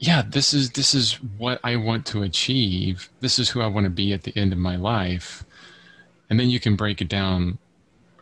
[0.01, 3.07] yeah, this is this is what I want to achieve.
[3.19, 5.45] This is who I want to be at the end of my life.
[6.29, 7.59] And then you can break it down,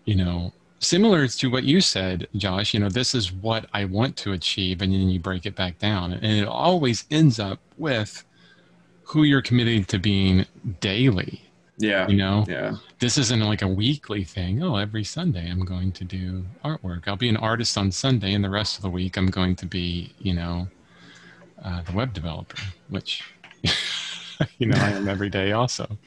[0.04, 4.18] you know, similar to what you said, Josh, you know, this is what I want
[4.18, 6.12] to achieve and then you break it back down.
[6.12, 8.26] And it always ends up with
[9.04, 10.46] who you're committed to being
[10.82, 11.42] daily.
[11.78, 12.10] Yeah.
[12.10, 12.46] You know?
[12.46, 12.76] Yeah.
[13.00, 14.62] This isn't like a weekly thing.
[14.62, 17.08] Oh, every Sunday I'm going to do artwork.
[17.08, 19.66] I'll be an artist on Sunday and the rest of the week I'm going to
[19.66, 20.68] be, you know,
[21.64, 23.24] uh, the web developer, which
[24.58, 25.98] you know I am every day also.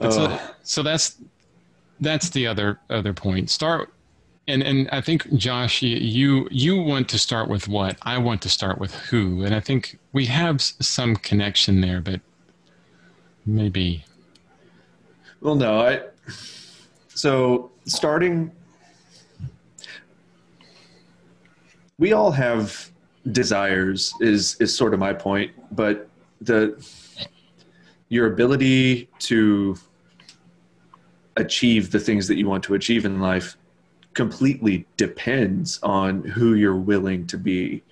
[0.00, 0.10] Oh.
[0.10, 1.16] So, so that's
[2.00, 3.50] that's the other other point.
[3.50, 3.92] Start
[4.48, 8.48] and and I think Josh, you you want to start with what I want to
[8.48, 12.20] start with who, and I think we have some connection there, but
[13.46, 14.04] maybe.
[15.40, 16.00] Well, no, I.
[17.08, 18.50] So starting,
[21.98, 22.90] we all have
[23.32, 24.14] desires.
[24.20, 26.08] Is is sort of my point, but
[26.40, 26.84] the
[28.08, 29.76] your ability to
[31.36, 33.56] achieve the things that you want to achieve in life
[34.14, 37.82] completely depends on who you're willing to be.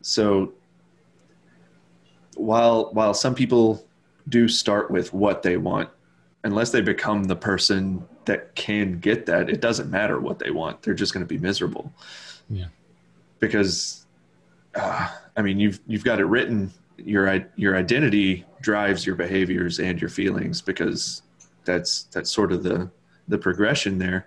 [0.00, 0.52] So
[2.34, 3.86] while while some people
[4.28, 5.88] do start with what they want,
[6.44, 10.82] unless they become the person that can get that, it doesn't matter what they want.
[10.82, 11.92] They're just going to be miserable.
[12.50, 12.66] Yeah.
[13.40, 13.97] Because
[14.78, 16.72] uh, I mean, you've you've got it written.
[16.96, 21.22] Your your identity drives your behaviors and your feelings because
[21.64, 22.90] that's that's sort of the
[23.28, 24.26] the progression there.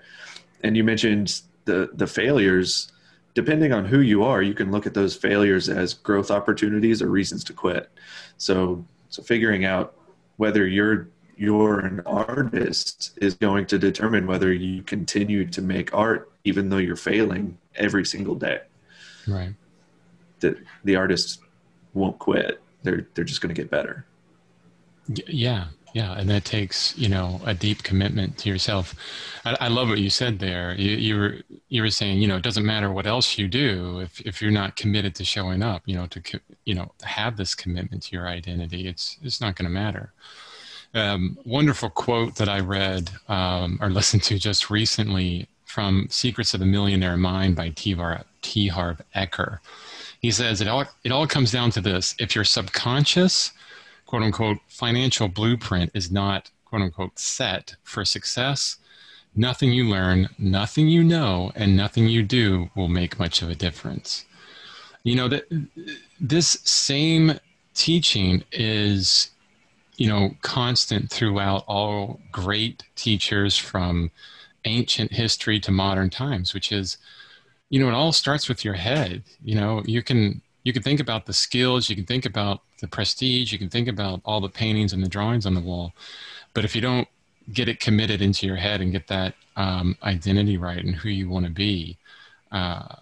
[0.64, 2.92] And you mentioned the the failures.
[3.34, 7.08] Depending on who you are, you can look at those failures as growth opportunities or
[7.08, 7.90] reasons to quit.
[8.38, 9.96] So so figuring out
[10.38, 16.32] whether you're you're an artist is going to determine whether you continue to make art
[16.44, 18.60] even though you're failing every single day.
[19.28, 19.54] Right.
[20.42, 21.40] The the artist
[21.94, 22.62] won't quit.
[22.84, 24.06] They're they're just going to get better.
[25.08, 28.96] Yeah, yeah, and that takes you know a deep commitment to yourself.
[29.46, 30.74] I, I, love what you said there.
[30.76, 31.36] You, you were
[31.70, 34.52] you were saying you know it doesn't matter what else you do if if you're
[34.52, 35.84] not committed to showing up.
[35.86, 38.88] You know to you know have this commitment to your identity.
[38.88, 40.14] It's it's not going to matter.
[40.94, 46.60] Um, wonderful quote that I read um, or listened to just recently from Secrets of
[46.60, 47.94] the Millionaire Mind by T.
[48.68, 49.60] Harv Eker.
[50.22, 53.52] He says it all it all comes down to this: if your subconscious
[54.06, 58.78] quote unquote financial blueprint is not quote unquote set for success,
[59.36, 63.56] nothing you learn, nothing you know, and nothing you do will make much of a
[63.56, 64.26] difference.
[65.04, 65.46] You know that
[66.20, 67.40] this same
[67.74, 69.32] teaching is
[69.98, 74.12] you know constant throughout all great teachers from
[74.66, 76.98] ancient history to modern times which is
[77.72, 81.00] you know it all starts with your head you know you can you can think
[81.00, 84.50] about the skills, you can think about the prestige, you can think about all the
[84.50, 85.94] paintings and the drawings on the wall,
[86.54, 87.08] but if you don't
[87.54, 91.30] get it committed into your head and get that um, identity right and who you
[91.30, 91.98] want to be,
[92.52, 92.96] uh,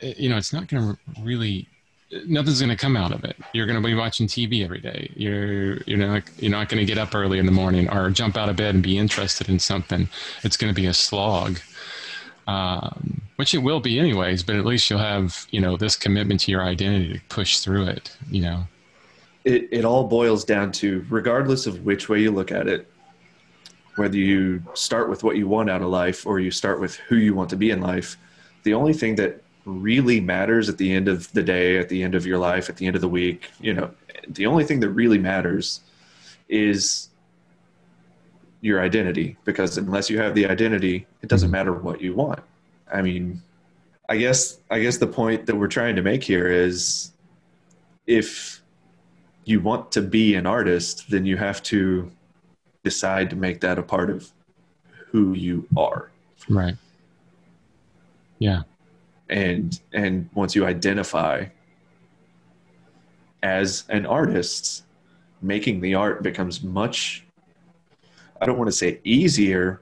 [0.00, 1.66] you know, it's not going to really.
[2.26, 3.36] Nothing's going to come out of it.
[3.52, 5.12] You're going to be watching TV every day.
[5.14, 8.38] You're you're not you're not going to get up early in the morning or jump
[8.38, 10.08] out of bed and be interested in something.
[10.42, 11.60] It's going to be a slog
[12.46, 14.42] um, which it will be anyways.
[14.42, 17.84] But at least you'll have you know this commitment to your identity to push through
[17.84, 18.16] it.
[18.28, 18.64] You know,
[19.44, 22.90] it it all boils down to regardless of which way you look at it,
[23.96, 27.16] whether you start with what you want out of life or you start with who
[27.16, 28.16] you want to be in life,
[28.64, 32.14] the only thing that really matters at the end of the day, at the end
[32.14, 33.90] of your life, at the end of the week, you know,
[34.28, 35.80] the only thing that really matters
[36.48, 37.08] is
[38.62, 41.52] your identity because unless you have the identity it doesn't mm-hmm.
[41.52, 42.40] matter what you want
[42.92, 43.42] i mean
[44.08, 47.12] i guess i guess the point that we're trying to make here is
[48.06, 48.62] if
[49.44, 52.10] you want to be an artist then you have to
[52.84, 54.30] decide to make that a part of
[55.10, 56.10] who you are.
[56.48, 56.76] Right.
[58.38, 58.62] Yeah.
[59.28, 61.46] And and once you identify
[63.42, 64.84] as an artist
[65.42, 67.24] making the art becomes much
[68.40, 69.80] I don't want to say easier,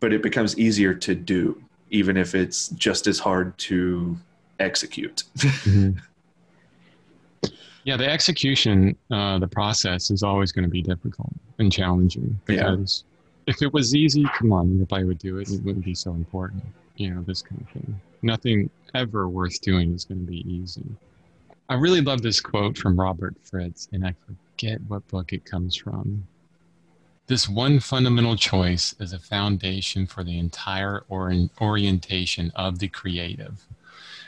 [0.00, 4.16] but it becomes easier to do, even if it's just as hard to
[4.58, 5.24] execute.
[5.38, 5.98] mm-hmm.
[7.84, 13.04] Yeah, the execution, uh, the process is always going to be difficult and challenging because
[13.46, 13.54] yeah.
[13.54, 15.50] if it was easy, come on, everybody would do it.
[15.50, 16.62] It wouldn't be so important.
[16.96, 18.00] You know, this kind of thing.
[18.20, 20.84] Nothing ever worth doing is going to be easy.
[21.70, 25.76] I really love this quote from Robert Fritz, and I forget what book it comes
[25.76, 26.26] from.
[27.28, 33.66] This one fundamental choice is a foundation for the entire or- orientation of the creative.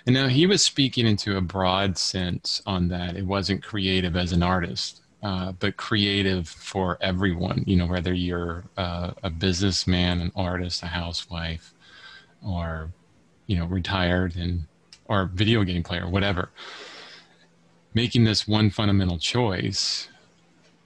[0.04, 3.16] And now he was speaking into a broad sense on that.
[3.16, 8.64] It wasn't creative as an artist, uh, but creative for everyone, you know, whether you're
[8.76, 11.72] uh, a businessman, an artist, a housewife,
[12.46, 12.90] or,
[13.46, 14.66] you know, retired and,
[15.06, 16.50] or video game player, whatever.
[17.94, 20.08] Making this one fundamental choice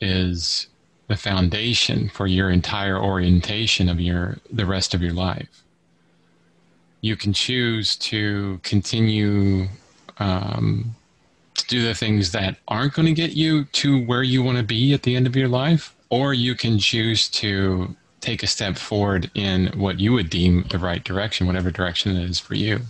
[0.01, 0.69] is
[1.09, 5.63] the foundation for your entire orientation of your the rest of your life.
[7.01, 9.69] You can choose to continue
[10.19, 10.95] um,
[11.55, 14.65] to do the things that aren't going to get you to where you want to
[14.65, 18.77] be at the end of your life, or you can choose to take a step
[18.77, 22.81] forward in what you would deem the right direction, whatever direction it is for you.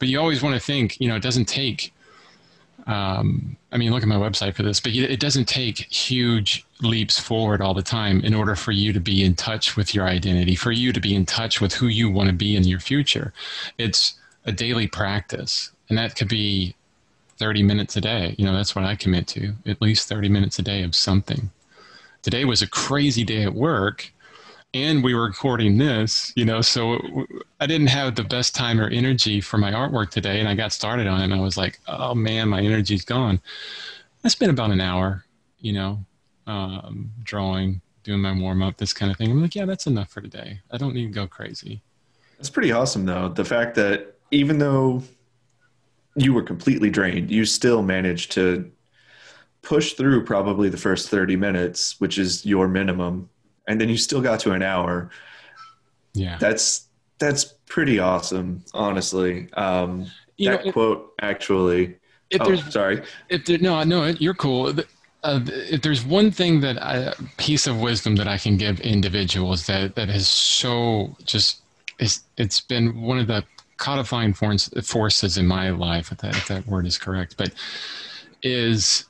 [0.00, 1.92] But you always want to think, you know, it doesn't take
[2.88, 7.18] um, I mean, look at my website for this, but it doesn't take huge leaps
[7.18, 10.56] forward all the time in order for you to be in touch with your identity,
[10.56, 13.34] for you to be in touch with who you want to be in your future.
[13.76, 14.14] It's
[14.46, 16.74] a daily practice, and that could be
[17.36, 18.34] 30 minutes a day.
[18.38, 21.50] You know, that's what I commit to, at least 30 minutes a day of something.
[22.22, 24.12] Today was a crazy day at work
[24.74, 26.98] and we were recording this, you know, so
[27.60, 30.40] I didn't have the best time or energy for my artwork today.
[30.40, 33.40] And I got started on it and I was like, oh man, my energy's gone.
[34.24, 35.24] I spent about an hour,
[35.58, 36.04] you know,
[36.46, 39.30] um, drawing, doing my warm up, this kind of thing.
[39.30, 40.60] I'm like, yeah, that's enough for today.
[40.70, 41.82] I don't need to go crazy.
[42.36, 43.28] That's pretty awesome, though.
[43.28, 45.02] The fact that even though
[46.14, 48.70] you were completely drained, you still managed to
[49.62, 53.28] push through probably the first 30 minutes, which is your minimum
[53.68, 55.10] and then you still got to an hour.
[56.14, 59.52] Yeah, that's that's pretty awesome, honestly.
[59.52, 61.96] Um, you that know, quote actually.
[62.30, 63.02] If oh, there's, sorry.
[63.28, 64.74] If there, no, no, you're cool.
[65.22, 69.66] Uh, if there's one thing that I, piece of wisdom that I can give individuals
[69.66, 71.62] that that has so just
[71.98, 73.44] it's it's been one of the
[73.76, 77.52] codifying force, forces in my life, if that, if that word is correct, but
[78.42, 79.04] is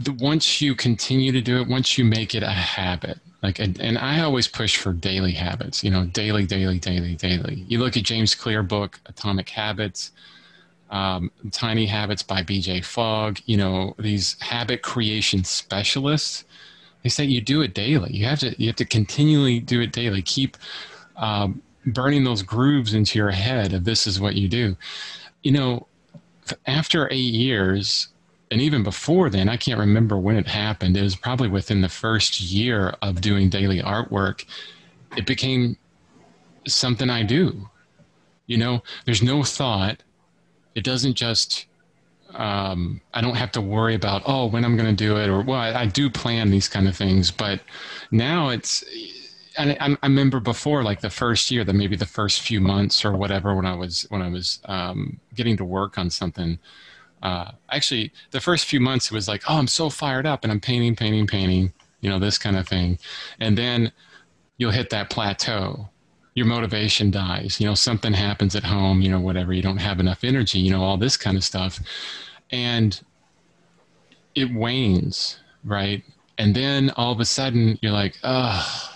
[0.00, 3.78] the, once you continue to do it, once you make it a habit, like, and,
[3.80, 7.64] and I always push for daily habits, you know, daily, daily, daily, daily.
[7.68, 10.12] You look at James Clear book, Atomic Habits,
[10.90, 16.44] um, Tiny Habits by BJ Fogg, you know, these habit creation specialists,
[17.02, 18.12] they say you do it daily.
[18.14, 20.22] You have to, you have to continually do it daily.
[20.22, 20.56] Keep
[21.16, 24.74] um, burning those grooves into your head of this is what you do.
[25.42, 25.86] You know,
[26.66, 28.08] after eight years,
[28.50, 30.96] and even before then, I can't remember when it happened.
[30.96, 34.44] It was probably within the first year of doing daily artwork.
[35.16, 35.76] It became
[36.66, 37.68] something I do.
[38.46, 40.02] You know, there's no thought.
[40.74, 41.66] It doesn't just,
[42.34, 45.40] um, I don't have to worry about, oh, when I'm going to do it, or
[45.40, 47.30] well, I, I, do plan these kind of things.
[47.30, 47.60] But
[48.10, 48.84] now it's,
[49.56, 53.16] I, I, remember before, like the first year, that maybe the first few months or
[53.16, 56.58] whatever, when I was when I was um, getting to work on something,
[57.24, 60.52] uh, actually the first few months it was like oh i'm so fired up and
[60.52, 61.72] i'm painting painting painting
[62.04, 62.98] you know this kind of thing.
[63.40, 63.90] And then
[64.58, 65.88] you'll hit that plateau.
[66.34, 67.58] Your motivation dies.
[67.58, 70.70] You know something happens at home you know whatever you don't have enough energy you
[70.70, 71.80] know all this kind of stuff.
[72.52, 73.00] And
[74.34, 76.04] it wanes right?
[76.36, 78.93] And then all of a sudden you're like oh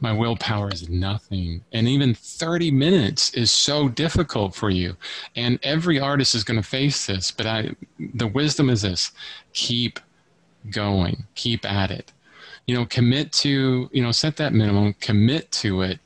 [0.00, 1.64] my willpower is nothing.
[1.72, 4.96] And even 30 minutes is so difficult for you.
[5.36, 7.70] And every artist is going to face this, but I,
[8.14, 9.12] the wisdom is this
[9.52, 10.00] keep
[10.70, 12.12] going, keep at it.
[12.66, 16.00] You know, commit to, you know, set that minimum, commit to it,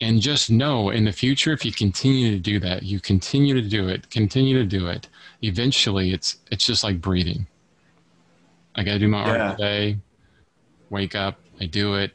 [0.00, 3.68] and just know in the future, if you continue to do that, you continue to
[3.68, 5.08] do it, continue to do it,
[5.42, 7.46] eventually it's, it's just like breathing.
[8.74, 9.42] I got to do my yeah.
[9.42, 9.98] art today,
[10.90, 12.12] wake up, I do it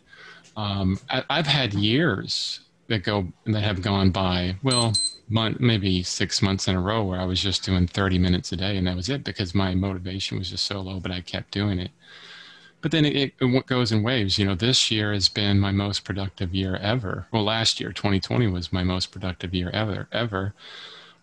[0.56, 4.56] um, I, have had years that go that have gone by.
[4.64, 4.94] Well,
[5.30, 8.58] month, maybe six months in a row where I was just doing 30 minutes a
[8.58, 11.00] day, and that was it because my motivation was just so low.
[11.00, 11.92] But I kept doing it.
[12.82, 14.40] But then it, it goes in waves.
[14.40, 17.28] You know, this year has been my most productive year ever.
[17.32, 20.54] Well, last year, 2020, was my most productive year ever, ever.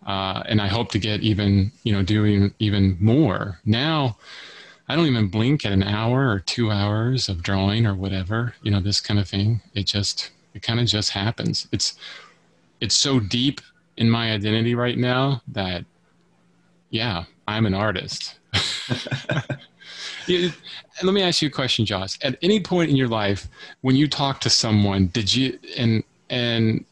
[0.06, 4.16] Uh, and I hope to get even, you know, doing even more now
[4.88, 8.70] I don't even blink at an hour or two hours of drawing or whatever, you
[8.70, 9.60] know, this kind of thing.
[9.74, 11.68] It just, it kind of just happens.
[11.72, 11.98] It's,
[12.80, 13.60] it's so deep
[13.98, 15.84] in my identity right now that,
[16.90, 18.38] yeah, I'm an artist.
[20.28, 22.18] let me ask you a question, Josh.
[22.22, 23.48] At any point in your life,
[23.82, 26.84] when you talk to someone, did you, and, and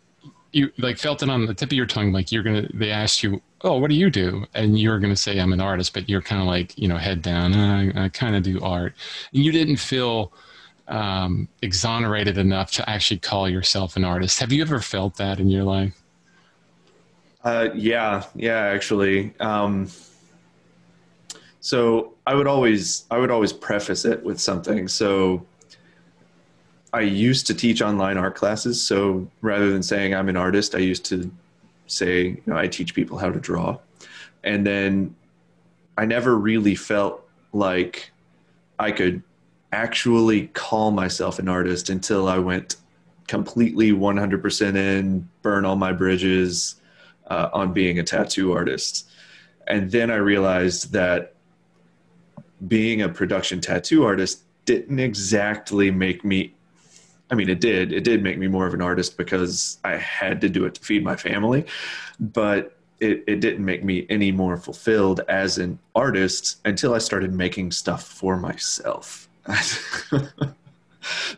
[0.57, 3.23] you like felt it on the tip of your tongue, like you're to, they asked
[3.23, 4.47] you, oh, what do you do?
[4.55, 7.21] And you're to say, I'm an artist, but you're kind of like, you know, head
[7.21, 8.95] down, I, I kind of do art.
[9.35, 10.33] And you didn't feel
[10.89, 14.41] um, exonerated enough to actually call yourself an artist.
[14.41, 15.93] Have you ever felt that in your life?
[17.45, 19.35] Uh, yeah, yeah, actually.
[19.41, 19.89] Um,
[21.61, 24.89] so I would always, I would always preface it with something.
[24.89, 25.45] So
[26.97, 28.83] I used to teach online art classes.
[28.83, 31.31] So rather than saying I'm an artist, I used to
[31.87, 33.79] say, you know, I teach people how to draw.
[34.45, 35.15] And then
[35.99, 38.11] I never really felt like
[38.79, 39.23] I could
[39.73, 42.77] actually call myself an artist until I went
[43.29, 46.77] completely 100% in, burn all my bridges
[47.27, 49.07] uh, on being a tattoo artist.
[49.67, 51.35] And then I realized that
[52.67, 56.55] being a production tattoo artist didn't exactly make me
[57.31, 57.93] I mean, it did.
[57.93, 60.81] It did make me more of an artist because I had to do it to
[60.81, 61.67] feed my family,
[62.21, 67.33] but it, it didn't make me any more fulfilled as an artist until I started
[67.33, 69.29] making stuff for myself.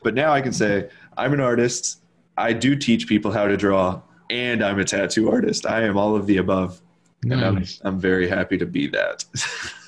[0.02, 2.00] but now I can say I'm an artist.
[2.36, 5.66] I do teach people how to draw, and I'm a tattoo artist.
[5.66, 6.80] I am all of the above,
[7.24, 7.32] nice.
[7.32, 9.24] and I'm, I'm very happy to be that.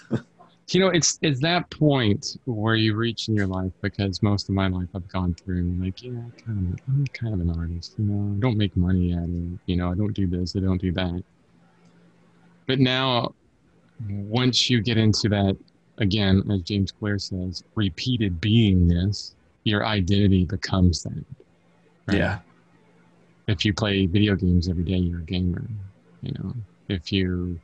[0.75, 4.55] you know it's it's that point where you reach in your life because most of
[4.55, 6.11] my life i've gone through like yeah
[6.45, 8.37] kind of, i'm kind of an artist you know?
[8.37, 9.91] I don't make money at it you know?
[9.91, 11.23] I don't do this i don't do that.
[12.67, 13.35] But now
[14.09, 15.57] once you get into that
[15.99, 21.25] again as james clear says repeated beingness your identity becomes that
[22.07, 22.17] right?
[22.17, 22.39] yeah.
[23.49, 25.65] If you play video games every day you're a gamer
[26.23, 26.55] you know?
[26.89, 27.59] If you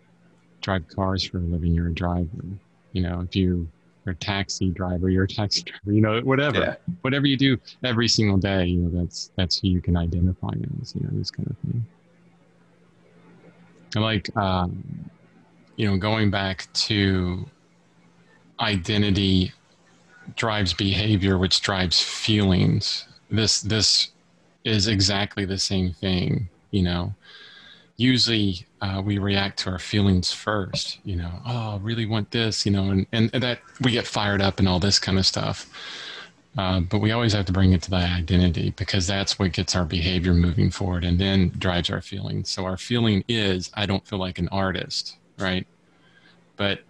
[0.61, 2.45] drive cars for a living you're a driver
[2.97, 3.69] you know, if you
[4.07, 6.75] are a taxi driver, you're a taxi driver, you know, whatever, yeah.
[7.03, 10.95] whatever you do every single day, you know, that's, that's who you can identify as,
[10.95, 11.87] you know, this kind of thing.
[13.95, 14.83] I like, um,
[15.77, 17.45] you know, going back to
[18.61, 19.53] identity
[20.37, 23.07] drives behavior, which drives feelings.
[23.31, 24.13] This, this
[24.65, 27.15] is exactly the same thing, you know,
[27.97, 32.67] usually uh, we react to our feelings first you know oh I really want this
[32.67, 35.69] you know and, and, that we get fired up and all this kind of stuff.
[36.59, 39.77] Uh, but we always have to bring it to that identity because that's what gets
[39.77, 42.49] our behavior moving forward and then drives our feelings.
[42.49, 45.67] So our feeling is i don't feel like an artist right?
[46.57, 46.81] But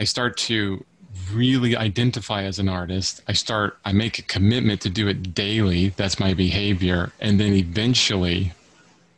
[0.00, 0.84] i start to
[1.32, 3.22] really identify as an artist.
[3.28, 5.90] I start i make a commitment to do it daily.
[5.90, 7.12] That's my behavior.
[7.20, 8.52] And then eventually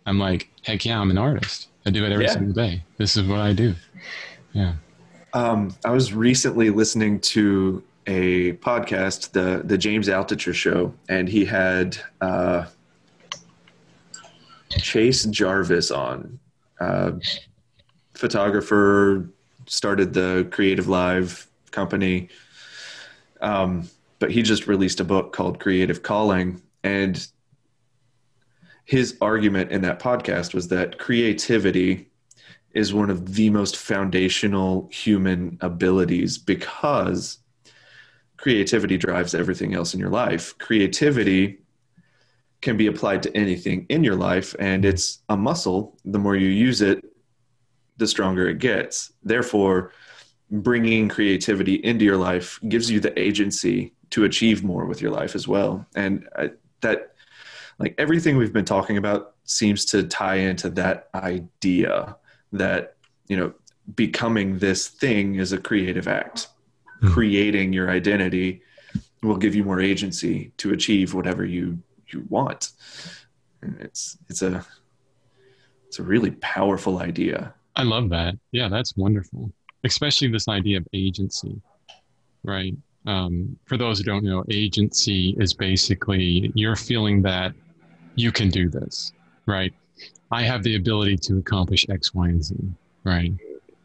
[0.06, 1.68] i'm like heck yeah, I'm an artist.
[1.86, 2.32] I do it every yeah.
[2.32, 2.82] single day.
[2.96, 3.74] This is what I do.
[4.52, 4.74] Yeah.
[5.34, 11.44] Um, I was recently listening to a podcast, the the James Altucher show, and he
[11.44, 12.66] had uh,
[14.70, 16.38] Chase Jarvis on,
[16.80, 17.12] uh,
[18.14, 19.28] photographer,
[19.66, 22.28] started the Creative Live company.
[23.40, 23.88] Um,
[24.20, 27.26] but he just released a book called Creative Calling, and
[28.84, 32.10] his argument in that podcast was that creativity
[32.74, 37.38] is one of the most foundational human abilities because
[38.36, 40.56] creativity drives everything else in your life.
[40.58, 41.60] Creativity
[42.60, 45.96] can be applied to anything in your life, and it's a muscle.
[46.04, 47.04] The more you use it,
[47.96, 49.12] the stronger it gets.
[49.22, 49.92] Therefore,
[50.50, 55.34] bringing creativity into your life gives you the agency to achieve more with your life
[55.34, 55.86] as well.
[55.94, 57.13] And I, that
[57.78, 62.16] like everything we've been talking about seems to tie into that idea
[62.52, 62.96] that
[63.28, 63.52] you know
[63.94, 66.48] becoming this thing is a creative act.
[67.02, 67.12] Mm-hmm.
[67.12, 68.62] creating your identity
[69.22, 71.76] will give you more agency to achieve whatever you
[72.12, 72.70] you want.
[73.62, 74.64] And it's it's a
[75.88, 77.52] it's a really powerful idea.
[77.76, 78.36] I love that.
[78.52, 79.52] Yeah that's wonderful.
[79.82, 81.60] Especially this idea of agency
[82.44, 82.74] right?
[83.06, 87.52] Um, for those who don't know agency is basically you're feeling that
[88.14, 89.12] you can do this,
[89.46, 89.72] right?
[90.30, 92.56] I have the ability to accomplish X, Y, and Z,
[93.04, 93.32] right?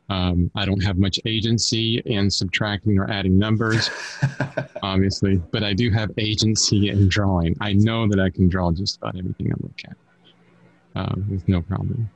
[0.09, 3.91] Um, I don't have much agency in subtracting or adding numbers,
[4.83, 7.55] obviously, but I do have agency in drawing.
[7.61, 9.97] I know that I can draw just about everything I look at
[10.95, 12.09] uh, with no problem.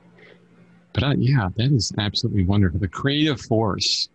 [0.92, 2.80] But uh, yeah, that is absolutely wonderful.
[2.80, 4.08] The creative force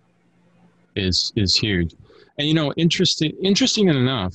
[0.96, 1.94] is is huge,
[2.38, 3.32] and you know, interesting.
[3.42, 4.34] Interesting enough,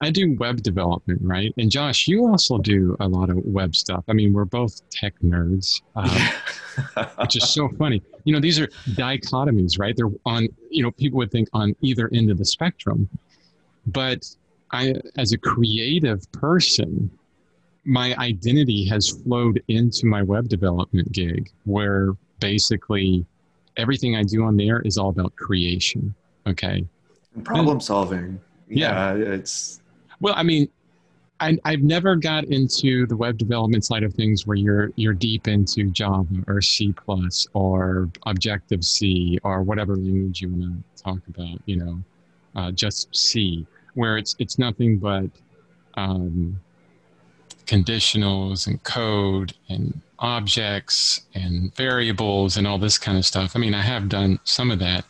[0.00, 1.54] I do web development, right?
[1.56, 4.04] And Josh, you also do a lot of web stuff.
[4.08, 8.02] I mean, we're both tech nerds, um, which is so funny.
[8.24, 9.96] You know, these are dichotomies, right?
[9.96, 13.08] They're on, you know, people would think on either end of the spectrum.
[13.86, 14.24] But
[14.72, 17.10] I, as a creative person,
[17.84, 23.24] my identity has flowed into my web development gig, where basically
[23.76, 26.14] everything I do on there is all about creation.
[26.46, 26.84] Okay.
[27.34, 28.40] And problem solving.
[28.68, 29.80] Yeah, yeah, it's
[30.24, 30.70] well, I mean,
[31.38, 35.48] I, I've never got into the web development side of things where you're you're deep
[35.48, 41.18] into Java or C plus or Objective C or whatever language you want to talk
[41.28, 41.58] about.
[41.66, 42.02] You know,
[42.56, 45.28] uh, just C, where it's it's nothing but
[45.92, 46.58] um,
[47.66, 53.54] conditionals and code and objects and variables and all this kind of stuff.
[53.54, 55.04] I mean, I have done some of that,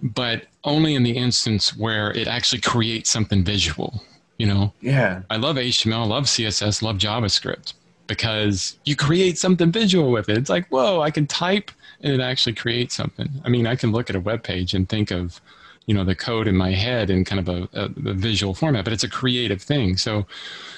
[0.00, 4.00] but only in the instance where it actually creates something visual
[4.38, 7.74] you know yeah i love html love css love javascript
[8.06, 11.70] because you create something visual with it it's like whoa i can type
[12.00, 14.88] and it actually creates something i mean i can look at a web page and
[14.88, 15.40] think of
[15.88, 18.84] you know the code in my head in kind of a, a, a visual format,
[18.84, 19.96] but it's a creative thing.
[19.96, 20.26] So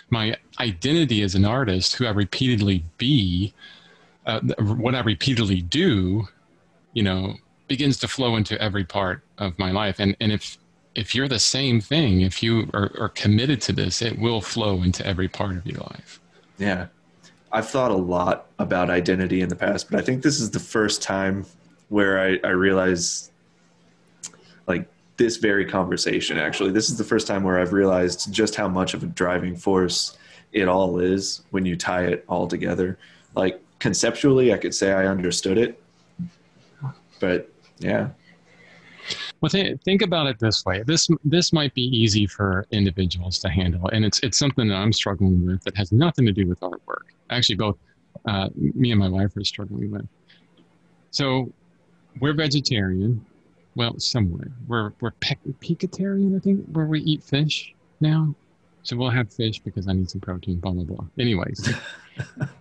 [0.08, 3.52] my identity as an artist, who I repeatedly be,
[4.24, 6.28] uh, what I repeatedly do,
[6.92, 7.34] you know,
[7.66, 9.96] begins to flow into every part of my life.
[9.98, 10.56] And and if
[10.94, 14.82] if you're the same thing, if you are, are committed to this, it will flow
[14.82, 16.20] into every part of your life.
[16.58, 16.86] Yeah.
[17.52, 20.60] I've thought a lot about identity in the past, but I think this is the
[20.60, 21.46] first time
[21.88, 23.30] where I, I realize
[24.66, 28.66] like this very conversation actually this is the first time where i've realized just how
[28.66, 30.16] much of a driving force
[30.52, 32.98] it all is when you tie it all together
[33.34, 35.82] like conceptually i could say i understood it
[37.20, 38.08] but yeah
[39.40, 43.48] well th- think about it this way this this might be easy for individuals to
[43.48, 46.60] handle and it's it's something that i'm struggling with that has nothing to do with
[46.60, 47.76] artwork actually both
[48.26, 50.06] uh, me and my wife are struggling with
[51.10, 51.50] so
[52.20, 53.24] we're vegetarian
[53.74, 54.50] well, somewhere.
[54.66, 58.34] We're we're pe- pescatarian, I think, where we eat fish now.
[58.82, 61.04] So we'll have fish because I need some protein, blah blah blah.
[61.18, 61.72] Anyways,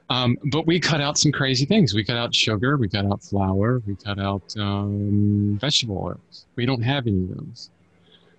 [0.09, 1.93] um, but we cut out some crazy things.
[1.93, 6.45] We cut out sugar, we cut out flour, we cut out um, vegetable oils.
[6.55, 7.69] We don't have any of those.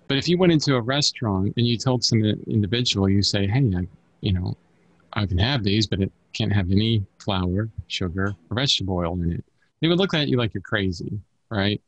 [0.07, 3.71] But if you went into a restaurant and you told some individual, you say, "Hey,
[3.75, 3.87] I,
[4.19, 4.57] you know,
[5.13, 9.31] I can have these, but it can't have any flour, sugar, or vegetable oil in
[9.31, 9.45] it,"
[9.81, 11.19] they would look at you like you're crazy,
[11.49, 11.81] right?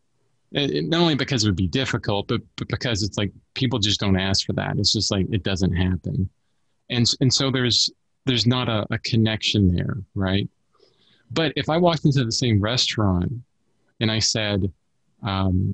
[0.53, 3.99] it, not only because it would be difficult, but, but because it's like people just
[3.99, 4.77] don't ask for that.
[4.77, 6.29] It's just like it doesn't happen,
[6.89, 7.89] and and so there's
[8.25, 10.49] there's not a, a connection there, right?
[11.31, 13.31] But if I walked into the same restaurant
[13.99, 14.71] and I said,
[15.23, 15.73] um,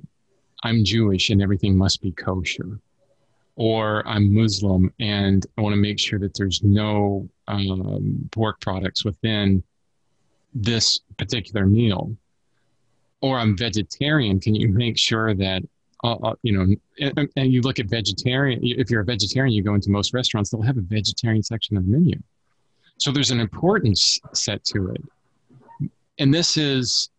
[0.63, 2.79] "I'm Jewish and everything must be kosher,"
[3.55, 9.03] or I'm Muslim and I want to make sure that there's no um, pork products
[9.03, 9.63] within
[10.53, 12.15] this particular meal
[13.21, 15.61] or I'm vegetarian, can you make sure that
[16.03, 18.59] uh, uh you know, and, and, you look at vegetarian.
[18.63, 21.85] If you're a vegetarian, you go into most restaurants; they'll have a vegetarian section of
[21.85, 22.17] the menu.
[22.99, 25.89] So there's an importance set to it,
[26.19, 27.09] and this is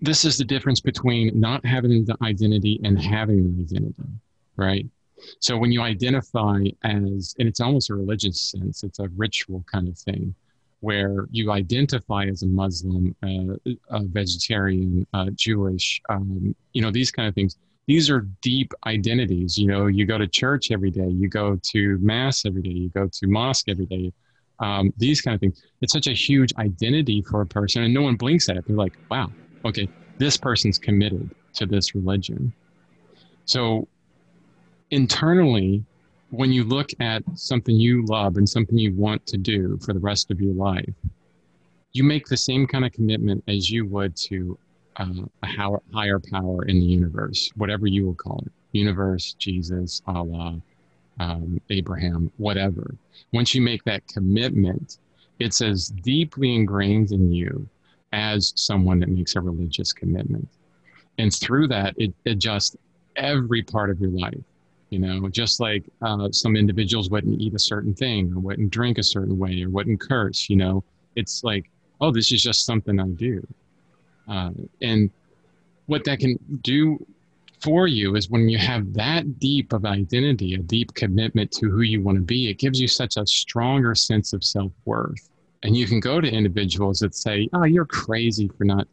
[0.00, 4.04] this is the difference between not having the identity and having an identity,
[4.56, 4.86] right?
[5.40, 9.88] So when you identify as, and it's almost a religious sense, it's a ritual kind
[9.88, 10.34] of thing
[10.80, 17.10] where you identify as a Muslim, uh, a vegetarian, uh, Jewish, um, you know, these
[17.10, 17.56] kind of things.
[17.86, 19.58] These are deep identities.
[19.58, 22.90] You know, you go to church every day, you go to mass every day, you
[22.90, 24.12] go to mosque every day.
[24.60, 25.62] Um, these kind of things.
[25.80, 28.66] It's such a huge identity for a person, and no one blinks at it.
[28.66, 29.30] They're like, "Wow,
[29.64, 29.88] okay,
[30.18, 32.52] this person's committed to this religion."
[33.44, 33.86] So
[34.90, 35.84] internally,
[36.30, 40.00] when you look at something you love and something you want to do for the
[40.00, 40.94] rest of your life,
[41.92, 44.58] you make the same kind of commitment as you would to
[44.96, 45.46] uh, a
[45.94, 50.60] higher power in the universe, whatever you will call it universe, Jesus, Allah,
[51.20, 52.94] um, Abraham, whatever.
[53.32, 54.98] Once you make that commitment,
[55.38, 57.68] it's as deeply ingrained in you
[58.12, 60.48] as someone that makes a religious commitment.
[61.18, 62.76] And through that, it adjusts
[63.16, 64.44] every part of your life
[64.90, 68.98] you know, just like uh, some individuals wouldn't eat a certain thing or wouldn't drink
[68.98, 70.82] a certain way or wouldn't curse, you know,
[71.14, 73.46] it's like, oh, this is just something I do.
[74.28, 74.50] Uh,
[74.80, 75.10] and
[75.86, 77.04] what that can do
[77.60, 81.80] for you is when you have that deep of identity, a deep commitment to who
[81.80, 85.30] you want to be, it gives you such a stronger sense of self worth.
[85.62, 88.86] And you can go to individuals that say, oh, you're crazy for not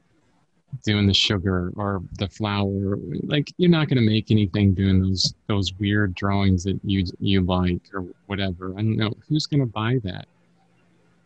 [0.83, 2.97] doing the sugar or the flour.
[3.23, 7.41] Like you're not going to make anything doing those those weird drawings that you you
[7.41, 8.71] like or whatever.
[8.71, 9.13] I don't know.
[9.29, 10.25] Who's going to buy that?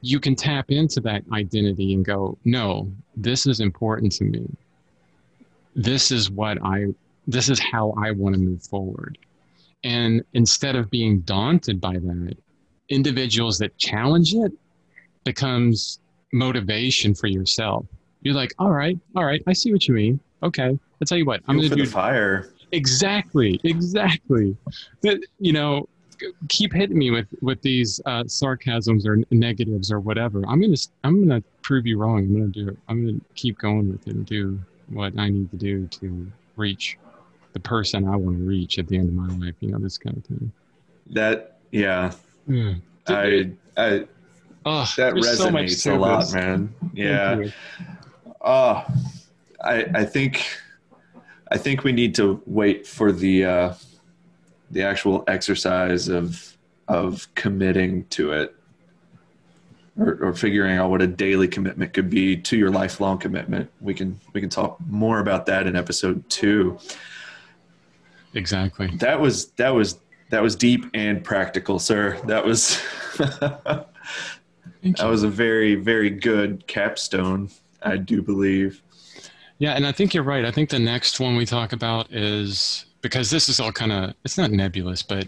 [0.01, 4.45] You can tap into that identity and go no this is important to me.
[5.75, 6.87] This is what i
[7.29, 9.17] this is how i want to move forward
[9.83, 12.35] and instead of being daunted by that
[12.89, 14.51] individuals that challenge it
[15.23, 15.99] becomes
[16.31, 17.85] motivation for yourself
[18.21, 20.19] you're like, all right, all right, I see what you mean.
[20.43, 22.51] Okay, I'll tell you what, I'm going to do fire.
[22.71, 24.55] Exactly, exactly.
[25.39, 25.87] You know,
[26.49, 30.43] keep hitting me with with these uh, sarcasms or negatives or whatever.
[30.47, 32.19] I'm gonna I'm gonna prove you wrong.
[32.19, 32.77] I'm gonna do it.
[32.87, 34.59] I'm gonna keep going with it and do
[34.89, 36.97] what I need to do to reach
[37.53, 39.55] the person I want to reach at the end of my life.
[39.59, 40.51] You know, this kind of thing.
[41.11, 42.13] That yeah.
[42.47, 42.81] Mm.
[43.07, 44.07] I I
[44.65, 46.73] oh, that resonates so a lot, man.
[46.93, 47.45] Yeah.
[48.41, 48.83] Uh,
[49.63, 50.45] I I think
[51.51, 53.73] I think we need to wait for the uh,
[54.71, 58.55] the actual exercise of of committing to it
[59.99, 63.69] or, or, figuring out what a daily commitment could be to your lifelong commitment.
[63.81, 66.79] We can we can talk more about that in episode two.
[68.33, 68.87] Exactly.
[68.97, 69.99] That was that was
[70.29, 72.19] that was deep and practical, sir.
[72.25, 72.81] That was
[73.17, 73.87] that
[74.83, 77.49] was a very very good capstone.
[77.81, 78.81] I do believe.
[79.57, 80.45] Yeah, and I think you're right.
[80.45, 84.13] I think the next one we talk about is because this is all kind of
[84.23, 85.27] it's not nebulous, but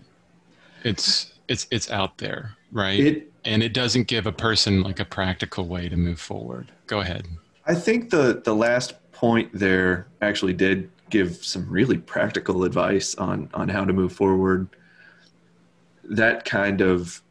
[0.83, 2.99] it's it's it's out there, right?
[2.99, 6.71] It and it doesn't give a person like a practical way to move forward.
[6.87, 7.27] Go ahead.
[7.65, 13.49] I think the the last point there actually did give some really practical advice on
[13.53, 14.67] on how to move forward.
[16.03, 17.21] That kind of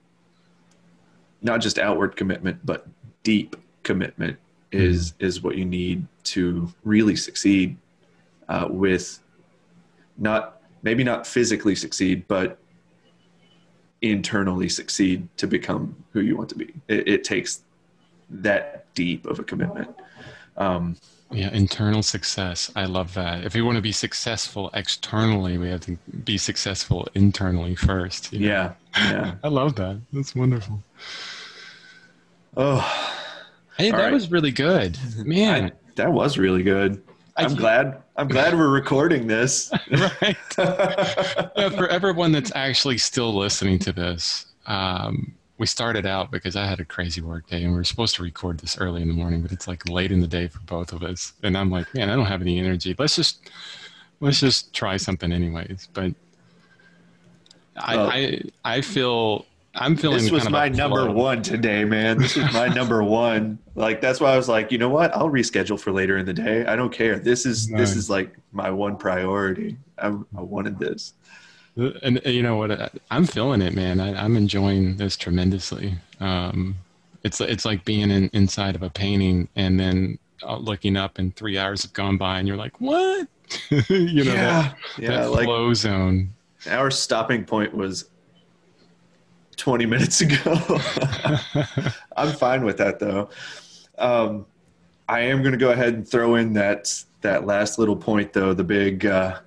[1.42, 2.86] not just outward commitment, but
[3.22, 4.38] deep commitment
[4.70, 5.26] is mm-hmm.
[5.26, 7.76] is what you need to really succeed
[8.48, 9.18] uh, with
[10.18, 12.58] not maybe not physically succeed, but
[14.02, 16.72] internally succeed to become who you want to be.
[16.88, 17.62] It, it takes
[18.30, 19.94] that deep of a commitment.
[20.56, 20.96] Um,
[21.32, 22.72] yeah, internal success.
[22.74, 23.44] I love that.
[23.44, 28.32] If we want to be successful externally, we have to be successful internally first.
[28.32, 28.46] You know?
[28.46, 29.34] Yeah, yeah.
[29.44, 30.00] I love that.
[30.12, 30.82] That's wonderful.
[32.56, 33.16] Oh,
[33.78, 34.12] hey, that right.
[34.12, 35.66] was really good, man.
[35.66, 37.02] I, that was really good.
[37.36, 38.02] I'm glad.
[38.16, 39.70] I'm glad we're recording this.
[39.90, 40.36] right.
[40.58, 46.64] yeah, for everyone that's actually still listening to this, um, we started out because I
[46.64, 49.14] had a crazy work day and we were supposed to record this early in the
[49.14, 51.34] morning, but it's like late in the day for both of us.
[51.42, 52.96] And I'm like, man, I don't have any energy.
[52.98, 53.50] Let's just
[54.20, 55.88] let's just try something anyways.
[55.92, 56.14] But
[57.76, 59.44] I I, I feel
[59.74, 60.22] I'm feeling.
[60.22, 62.16] This was my number one today, man.
[62.16, 63.58] This was my number one.
[63.74, 65.14] Like that's why I was like, you know what?
[65.14, 66.64] I'll reschedule for later in the day.
[66.64, 67.18] I don't care.
[67.18, 69.76] This is this is like my one priority.
[69.98, 71.12] I, I wanted this.
[71.76, 72.92] And, and you know what?
[73.10, 74.00] I'm feeling it, man.
[74.00, 75.94] I, am enjoying this tremendously.
[76.18, 76.76] Um,
[77.22, 81.34] it's it's like being in, inside of a painting and then uh, looking up and
[81.36, 83.28] three hours have gone by and you're like, what?
[83.70, 86.32] you know, yeah, that, yeah, that flow like, zone.
[86.66, 88.10] Our stopping point was
[89.56, 90.36] 20 minutes ago.
[92.16, 93.28] I'm fine with that though.
[93.98, 94.46] Um,
[95.08, 98.54] I am going to go ahead and throw in that that last little point though,
[98.54, 99.40] the big uh,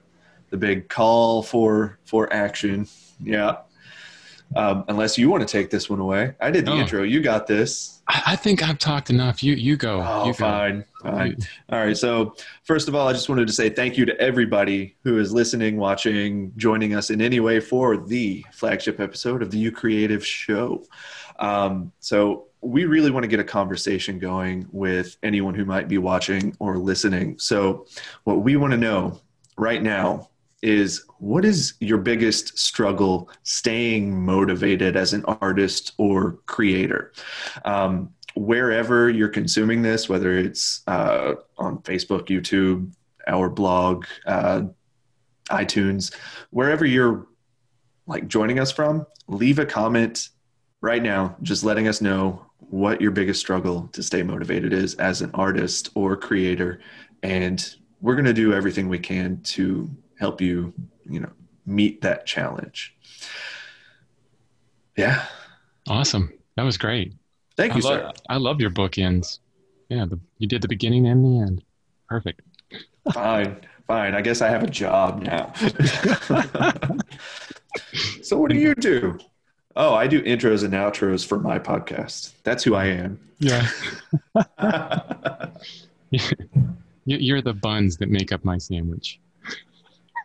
[0.54, 2.88] the big call for for action.
[3.22, 3.58] Yeah.
[4.56, 6.78] Um, unless you want to take this one away, I did the oh.
[6.78, 7.02] intro.
[7.02, 8.04] You got this.
[8.08, 9.42] I, think I've talked enough.
[9.42, 10.04] You you go.
[10.06, 11.38] Oh, you fine, fine.
[11.72, 11.98] All right.
[11.98, 12.36] So
[12.66, 15.78] first of all, I just wanted to say thank you to everybody who is listening,
[15.78, 20.84] watching, joining us in any way for the flagship episode of the You Creative Show.
[21.40, 25.98] Um, so we really want to get a conversation going with anyone who might be
[25.98, 27.40] watching or listening.
[27.40, 27.88] So
[28.26, 29.20] what we want to know
[29.58, 30.30] right now
[30.64, 37.12] is what is your biggest struggle staying motivated as an artist or creator?
[37.66, 42.94] Um, wherever you're consuming this, whether it's uh, on Facebook, YouTube,
[43.28, 44.64] our blog, uh,
[45.50, 46.16] iTunes,
[46.52, 47.28] wherever you're
[48.08, 50.30] like joining us from, leave a comment
[50.80, 55.22] right now, just letting us know what your biggest struggle to stay motivated is as
[55.22, 56.80] an artist or creator.
[57.22, 59.90] And we're going to do everything we can to
[60.24, 61.32] help you, you know,
[61.66, 62.96] meet that challenge.
[64.96, 65.26] Yeah.
[65.88, 66.32] Awesome.
[66.56, 67.14] That was great.
[67.58, 68.12] Thank you, I sir.
[68.30, 69.40] I love your bookends.
[69.90, 71.62] Yeah, the, you did the beginning and the end.
[72.08, 72.40] Perfect.
[73.14, 74.16] Fine, fine.
[74.16, 75.52] I guess I have a job now.
[78.22, 79.20] so, what do you do?
[79.76, 82.32] Oh, I do intros and outros for my podcast.
[82.44, 83.20] That's who I am.
[83.40, 83.68] Yeah.
[87.06, 89.20] You're the buns that make up my sandwich.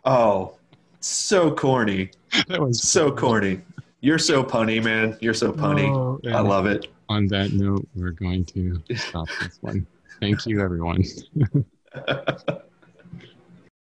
[0.05, 0.55] Oh,
[0.99, 2.11] so corny.
[2.47, 3.61] That was so corny.
[4.01, 5.17] You're so punny, man.
[5.19, 5.89] You're so punny.
[5.93, 6.87] Oh, I love it.
[7.09, 9.85] On that note, we're going to stop this one.
[10.21, 11.03] Thank you, everyone.